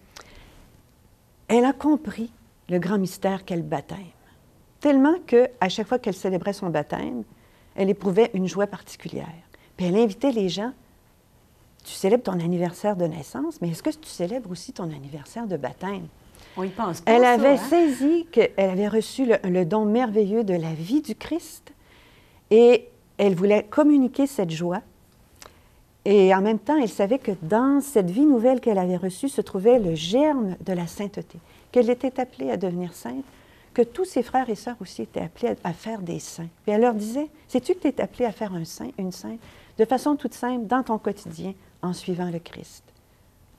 elle 1.49 1.65
a 1.65 1.73
compris 1.73 2.33
le 2.69 2.79
grand 2.79 2.99
mystère 2.99 3.45
qu'est 3.45 3.57
le 3.57 3.63
baptême. 3.63 3.99
Tellement 4.81 5.15
qu'à 5.27 5.69
chaque 5.69 5.87
fois 5.87 5.99
qu'elle 5.99 6.15
célébrait 6.15 6.53
son 6.53 6.69
baptême, 6.69 7.25
elle 7.75 7.91
éprouvait 7.91 8.31
une 8.35 8.47
joie 8.47 8.67
particulière. 8.67 9.27
Puis 9.77 9.87
elle 9.87 9.97
invitait 9.97 10.33
les 10.33 10.49
gens 10.49 10.73
tu 11.85 11.95
célèbres 11.95 12.25
ton 12.25 12.33
anniversaire 12.33 12.97
de 12.97 13.07
naissance, 13.07 13.61
mais 13.61 13.71
est-ce 13.71 13.83
que 13.83 13.91
tu 13.91 14.09
célèbres 14.09 14.51
aussi 14.51 14.73
ton 14.73 14.85
anniversaire 14.85 15.47
de 15.47 15.57
baptême? 15.57 16.07
On 16.57 16.63
y 16.63 16.69
pense 16.69 17.01
pas. 17.01 17.13
Elle 17.13 17.23
ça, 17.23 17.33
avait 17.33 17.59
hein? 17.59 17.69
saisi 17.69 18.27
qu'elle 18.31 18.53
avait 18.57 18.89
reçu 18.89 19.25
le, 19.25 19.37
le 19.45 19.65
don 19.65 19.85
merveilleux 19.85 20.45
de 20.45 20.55
la 20.55 20.75
vie 20.75 21.01
du 21.01 21.15
Christ 21.15 21.73
et 22.51 22.89
elle 23.19 23.35
voulait 23.35 23.65
communiquer 23.65 24.27
cette 24.27 24.51
joie. 24.51 24.83
Et 26.05 26.35
en 26.35 26.41
même 26.41 26.59
temps, 26.59 26.79
elle 26.81 26.89
savait 26.89 27.19
que 27.19 27.33
dans 27.43 27.81
cette 27.81 28.11
vie 28.11 28.25
nouvelle 28.25 28.61
qu'elle 28.61 28.79
avait 28.79 28.97
reçue 28.97 29.29
se 29.29 29.41
trouvait 29.41 29.79
le 29.79 29.95
germe 29.95 30.57
de 30.65 30.73
la 30.73 30.87
sainteté, 30.87 31.39
qu'elle 31.73 31.91
était 31.91 32.19
appelée 32.21 32.51
à 32.51 32.57
devenir 32.57 32.95
sainte, 32.95 33.25
que 33.75 33.83
tous 33.83 34.05
ses 34.05 34.23
frères 34.23 34.49
et 34.49 34.55
sœurs 34.55 34.77
aussi 34.81 35.03
étaient 35.03 35.21
appelés 35.21 35.55
à, 35.63 35.73
faire 35.73 36.01
des 36.01 36.19
saints. 36.19 36.49
Et 36.67 36.73
elle 36.73 36.81
leur 36.81 36.95
disait, 36.95 37.29
sais-tu 37.49 37.75
que 37.75 37.81
tu 37.81 37.89
es 37.89 38.01
appelé 38.01 38.25
à 38.25 38.33
faire 38.33 38.55
un 38.55 38.65
saint, 38.65 38.91
une 38.99 39.13
sainte, 39.13 39.39
de 39.79 39.85
façon 39.85 40.17
toute 40.17 40.35
simple, 40.35 40.67
dans 40.67 40.83
ton 40.83 40.99
quotidien, 40.99 41.55
en 41.83 41.93
suivant 41.93 42.31
le 42.31 42.39
Christ, 42.39 42.83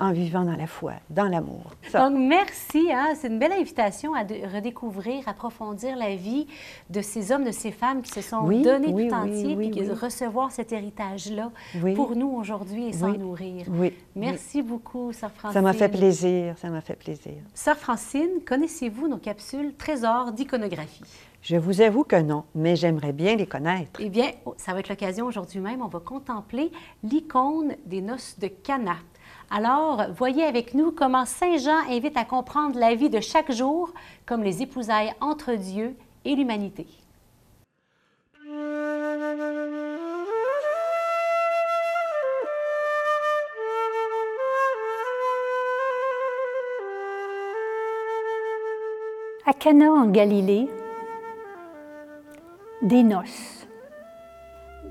en 0.02 0.12
vivant 0.12 0.44
dans 0.44 0.56
la 0.58 0.68
foi, 0.68 0.94
dans 1.10 1.26
l'amour. 1.30 1.72
Donc, 1.94 2.14
merci. 2.18 2.92
hein. 2.92 3.10
C'est 3.16 3.28
une 3.28 3.38
belle 3.40 3.52
invitation 3.54 4.14
à 4.16 4.24
de- 4.24 4.36
redécouvrir, 4.54 5.28
approfondir 5.28 5.96
la 5.96 6.16
vie 6.16 6.48
de 6.90 7.02
ces 7.02 7.32
hommes, 7.32 7.44
de 7.46 7.52
ces 7.52 7.72
femmes 7.72 8.02
qui 8.02 8.12
se 8.12 8.22
sont 8.22 8.42
Oui, 8.44 8.64
donnés 8.64 8.88
oui, 8.92 9.08
tout 9.08 9.16
oui, 9.16 9.32
entier, 9.32 9.56
puis 9.56 9.70
qui 9.72 9.82
oui. 9.82 9.90
recevoir 9.92 10.52
cet 10.52 10.72
héritage-là 10.74 11.52
pour 11.96 12.16
nous 12.16 12.30
aujourd'hui 12.30 12.88
et 12.88 12.94
s'en 12.94 13.14
nourrir. 13.14 13.66
Oui, 13.70 13.94
Merci 14.16 14.62
beaucoup, 14.64 15.14
Sœur 15.14 15.32
Francine. 15.32 15.54
Ça 15.54 15.62
m'a 15.62 15.74
fait 15.74 15.88
plaisir, 15.90 16.58
ça 16.58 16.70
m'a 16.70 16.82
fait 16.82 16.96
plaisir. 16.96 17.34
Sœur 17.54 17.78
Francine, 17.78 18.42
connaissez-vous 18.46 19.08
nos 19.08 19.18
capsules 19.18 19.74
Trésors 19.78 20.32
d'iconographie? 20.32 21.04
Je 21.42 21.56
vous 21.56 21.82
avoue 21.82 22.04
que 22.04 22.22
non, 22.22 22.44
mais 22.54 22.76
j'aimerais 22.76 23.14
bien 23.14 23.36
les 23.36 23.48
connaître. 23.48 24.00
Eh 24.00 24.10
bien, 24.10 24.30
oh, 24.46 24.54
ça 24.58 24.74
va 24.74 24.80
être 24.80 24.90
l'occasion 24.90 25.26
aujourd'hui 25.26 25.60
même. 25.60 25.82
On 25.82 25.88
va 25.88 26.00
contempler 26.00 26.72
l'icône 27.04 27.76
des 27.88 28.00
noces 28.00 28.38
de 28.38 28.48
Cana. 28.48 28.98
Alors, 29.50 30.06
voyez 30.16 30.44
avec 30.44 30.76
nous 30.76 30.92
comment 30.92 31.26
Saint 31.26 31.58
Jean 31.58 31.80
invite 31.90 32.16
à 32.16 32.26
comprendre 32.26 32.78
la 32.78 32.94
vie 32.94 33.10
de 33.10 33.20
chaque 33.20 33.52
jour 33.52 33.92
comme 34.28 34.44
les 34.44 34.62
épousailles 34.62 35.14
entre 35.20 35.54
Dieu 35.54 35.96
et 36.26 36.36
l'humanité. 36.36 36.86
À 49.44 49.54
Cana 49.54 49.92
en 49.92 50.06
Galilée, 50.06 50.70
des 52.82 53.04
noces. 53.04 53.68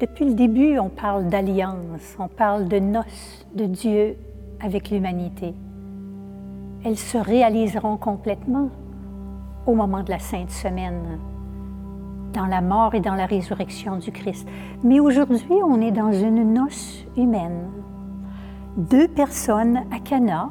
Depuis 0.01 0.25
le 0.25 0.35
début, 0.35 0.79
on 0.79 0.89
parle 0.89 1.29
d'alliance, 1.29 2.17
on 2.19 2.29
parle 2.29 2.69
de 2.69 2.79
noces 2.79 3.47
de 3.55 3.67
Dieu 3.67 4.17
avec 4.61 4.91
l'humanité. 4.91 5.55
Elles 6.85 6.97
se 6.97 7.19
réaliseront 7.19 7.97
complètement 7.97 8.71
au 9.67 9.75
moment 9.75 10.03
de 10.03 10.11
la 10.11 10.19
Sainte 10.19 10.51
Semaine. 10.51 11.19
dans 12.33 12.47
la 12.47 12.61
mort 12.61 12.95
et 12.95 13.01
dans 13.01 13.17
la 13.17 13.27
résurrection 13.27 13.97
du 13.97 14.13
Christ. 14.13 14.47
Mais 14.85 15.01
aujourd'hui, 15.01 15.59
on 15.67 15.81
est 15.81 15.91
dans 15.91 16.13
une 16.13 16.55
noce 16.55 17.05
humaine. 17.17 17.69
Deux 18.77 19.09
personnes 19.09 19.79
à 19.91 19.99
Cana. 19.99 20.51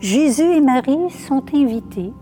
Jésus 0.00 0.50
et 0.50 0.62
Marie 0.62 1.10
sont 1.10 1.44
invités. 1.54 2.14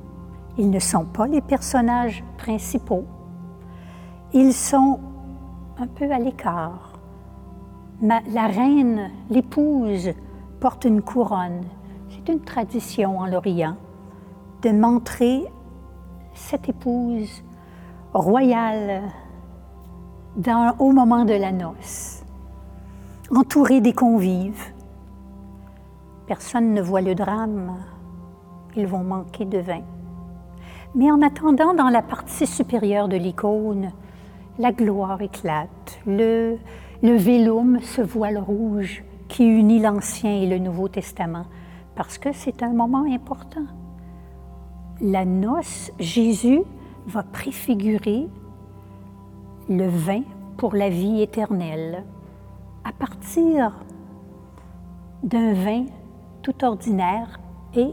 Ils 0.59 0.69
ne 0.69 0.81
sont 0.81 1.05
pas 1.05 1.29
les 1.29 1.41
personnages 1.41 2.25
principaux. 2.39 3.05
Ils 4.35 4.53
sont 4.53 5.01
un 5.79 5.87
peu 5.87 6.11
à 6.11 6.19
l'écart. 6.19 6.93
La 8.03 8.47
reine, 8.47 9.11
l'épouse, 9.31 10.11
porte 10.61 10.85
une 10.85 11.03
couronne. 11.03 11.65
C'est 12.11 12.33
une 12.33 12.41
tradition 12.41 13.19
en 13.19 13.27
l'Orient 13.27 13.77
de 14.63 14.71
montrer 14.71 15.45
cette 16.35 16.69
épouse 16.69 17.43
royale 18.13 19.03
dans, 20.37 20.75
au 20.79 20.93
moment 20.93 21.25
de 21.25 21.35
la 21.35 21.53
noce, 21.53 22.23
entourée 23.35 23.81
des 23.81 23.93
convives. 23.93 24.63
Personne 26.27 26.75
ne 26.75 26.83
voit 26.83 27.01
le 27.01 27.15
drame, 27.15 27.77
ils 28.77 28.87
vont 28.87 29.05
manquer 29.05 29.45
de 29.45 29.59
vin. 29.59 29.83
Mais 30.95 31.11
en 31.11 31.23
attendant, 31.23 31.75
dans 31.75 31.89
la 31.89 32.03
partie 32.03 32.47
supérieure 32.47 33.09
de 33.09 33.17
l'icône, 33.17 33.91
la 34.59 34.73
gloire 34.73 35.23
éclate, 35.23 36.01
le, 36.07 36.59
le 37.03 37.17
vélum, 37.17 37.79
ce 37.81 38.03
voile 38.03 38.39
rouge 38.39 39.05
qui 39.29 39.45
unit 39.45 39.81
l'Ancien 39.81 40.43
et 40.43 40.47
le 40.47 40.59
Nouveau 40.59 40.89
Testament, 40.89 41.45
parce 41.95 42.19
que 42.19 42.33
c'est 42.33 42.63
un 42.63 42.73
moment 42.73 43.05
important. 43.13 43.67
La 45.01 45.25
noce, 45.25 45.93
Jésus 46.01 46.63
va 47.07 47.23
préfigurer 47.23 48.29
le 49.69 49.87
vin 49.87 50.23
pour 50.57 50.75
la 50.75 50.89
vie 50.89 51.23
éternelle 51.23 52.05
à 52.85 52.93
partir 52.93 53.73
d'un 55.23 55.53
vin 55.53 55.85
tout 56.43 56.65
ordinaire 56.65 57.39
et 57.75 57.93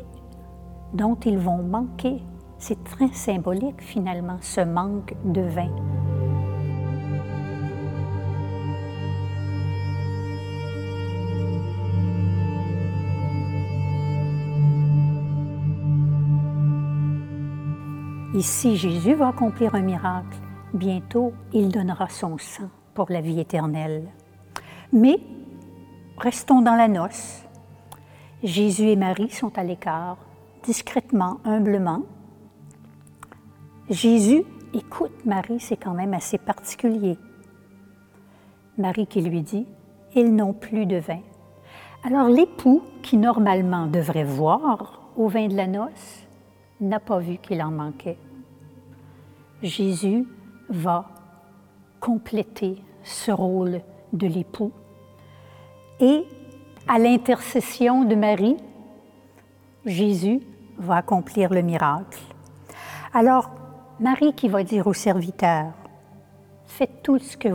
dont 0.94 1.16
ils 1.26 1.38
vont 1.38 1.62
manquer. 1.62 2.24
C'est 2.58 2.84
très 2.84 3.10
symbolique 3.10 3.82
finalement, 3.82 4.38
ce 4.42 4.62
manque 4.62 5.14
de 5.26 5.42
vin. 5.42 5.70
Ici, 18.36 18.76
Jésus 18.76 19.14
va 19.14 19.30
accomplir 19.30 19.76
un 19.76 19.82
miracle. 19.82 20.38
Bientôt, 20.74 21.32
il 21.54 21.70
donnera 21.70 22.10
son 22.10 22.38
sang 22.38 22.70
pour 22.94 23.10
la 23.10 23.22
vie 23.22 23.40
éternelle. 23.40 24.10
Mais 24.92 25.20
restons 26.18 26.62
dans 26.62 26.76
la 26.76 26.90
noce. 26.90 27.46
Jésus 28.44 28.90
et 28.90 28.98
Marie 28.98 29.30
sont 29.30 29.58
à 29.58 29.64
l'écart, 29.64 30.18
discrètement, 30.64 31.38
humblement. 31.46 32.02
Jésus 33.90 34.44
écoute 34.74 35.26
Marie, 35.26 35.62
c'est 35.62 35.78
quand 35.78 35.94
même 35.94 36.14
assez 36.14 36.38
particulier. 36.38 37.18
Marie 38.78 39.08
qui 39.08 39.22
lui 39.22 39.44
dit, 39.44 39.66
Ils 40.14 40.36
n'ont 40.36 40.52
plus 40.52 40.86
de 40.86 40.98
vin. 40.98 41.22
Alors 42.04 42.28
l'époux, 42.28 42.84
qui 43.02 43.16
normalement 43.16 43.88
devrait 43.88 44.26
voir 44.26 45.10
au 45.16 45.30
vin 45.30 45.48
de 45.48 45.56
la 45.56 45.68
noce, 45.68 46.28
n'a 46.82 47.00
pas 47.00 47.20
vu 47.20 47.38
qu'il 47.38 47.64
en 47.64 47.72
manquait. 47.72 48.18
Jésus 49.66 50.28
va 50.70 51.06
compléter 52.00 52.76
ce 53.04 53.32
rôle 53.32 53.82
de 54.14 54.28
l'époux 54.28 54.72
et 56.00 56.24
à 56.88 57.00
l'intercession 57.00 58.06
de 58.06 58.14
Marie, 58.14 58.58
Jésus 59.86 60.42
va 60.78 60.98
accomplir 60.98 61.52
le 61.52 61.64
miracle. 61.64 62.22
Alors, 63.12 63.50
Marie 64.00 64.34
qui 64.34 64.50
va 64.50 64.64
dire 64.64 64.86
au 64.86 64.94
serviteur, 64.94 65.74
faites 66.68 67.02
tout 67.02 67.18
ce 67.18 67.36
qu'il 67.36 67.54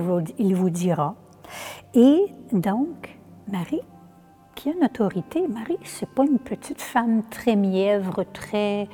vous 0.56 0.70
dira. 0.70 1.14
Et 1.94 2.26
donc, 2.52 3.20
Marie 3.46 3.82
qui 4.56 4.70
a 4.70 4.72
une 4.72 4.84
autorité. 4.84 5.46
Marie, 5.46 5.78
c'est 5.84 6.08
pas 6.08 6.24
une 6.24 6.40
petite 6.40 6.82
femme 6.82 7.22
très 7.30 7.54
mièvre, 7.54 8.24
très 8.32 8.88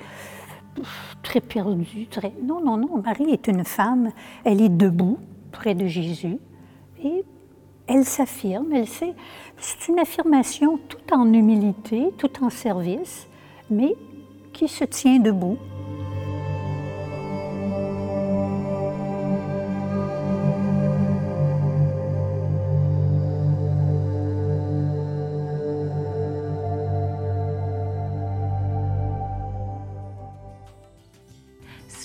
très 1.23 1.41
perdue, 1.41 2.07
très... 2.11 2.33
Non, 2.43 2.61
non, 2.61 2.77
non. 2.77 3.03
Marie 3.05 3.31
est 3.31 3.49
une 3.49 3.65
femme, 3.65 4.11
elle 4.45 4.61
est 4.61 4.69
debout 4.69 5.19
près 5.53 5.75
de 5.75 5.87
Jésus 5.87 6.39
et 7.03 7.25
elle 7.87 8.05
s'affirme, 8.05 8.73
elle 8.73 8.89
sait. 8.89 9.15
C'est 9.59 9.89
une 9.89 9.99
affirmation 9.99 10.79
tout 10.89 11.15
en 11.15 11.33
humilité, 11.33 12.11
tout 12.19 12.45
en 12.45 12.51
service, 12.51 13.29
mais 13.71 13.95
qui 14.53 14.69
se 14.69 14.85
tient 14.85 15.19
debout. 15.19 15.59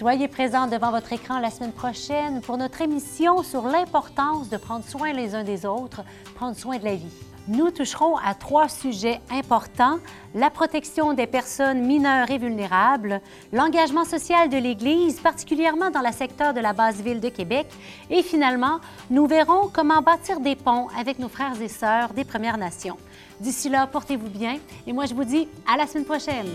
Soyez 0.02 0.28
présents 0.28 0.66
devant 0.66 0.90
votre 0.90 1.14
écran 1.14 1.38
la 1.38 1.52
semaine 1.52 1.74
prochaine 1.74 2.42
pour 2.42 2.58
notre 2.58 2.82
émission 2.82 3.44
sur 3.44 3.68
l'importance 3.68 4.50
de 4.50 4.58
prendre 4.58 4.84
soin 4.84 5.14
les 5.14 5.36
uns 5.36 5.44
des 5.44 5.64
autres, 5.64 6.02
prendre 6.34 6.58
soin 6.58 6.80
de 6.80 6.86
la 6.86 6.96
vie. 6.96 7.14
Nous 7.48 7.70
toucherons 7.70 8.18
à 8.18 8.34
trois 8.34 8.68
sujets 8.68 9.22
importants, 9.30 10.00
la 10.34 10.50
protection 10.50 11.14
des 11.14 11.28
personnes 11.28 11.86
mineures 11.86 12.32
et 12.32 12.40
vulnérables, 12.40 13.22
l'engagement 13.54 14.04
social 14.04 14.50
de 14.50 14.58
l'Église, 14.58 15.20
particulièrement 15.20 15.92
dans 15.92 16.02
le 16.02 16.12
secteur 16.12 16.56
de 16.56 16.62
la 16.62 16.74
basse 16.74 16.96
ville 16.96 17.20
de 17.20 17.30
Québec, 17.30 17.68
et 18.10 18.24
finalement, 18.24 18.80
nous 19.12 19.28
verrons 19.28 19.70
comment 19.72 20.02
bâtir 20.02 20.40
des 20.40 20.56
ponts 20.56 20.88
avec 21.00 21.20
nos 21.20 21.30
frères 21.30 21.62
et 21.62 21.68
sœurs 21.68 22.16
des 22.16 22.26
Premières 22.26 22.58
Nations. 22.58 22.98
D'ici 23.40 23.70
là, 23.70 23.86
portez-vous 23.86 24.30
bien 24.30 24.58
et 24.88 24.94
moi 24.94 25.06
je 25.06 25.14
vous 25.14 25.26
dis 25.26 25.48
à 25.72 25.78
la 25.78 25.86
semaine 25.86 26.06
prochaine. 26.06 26.50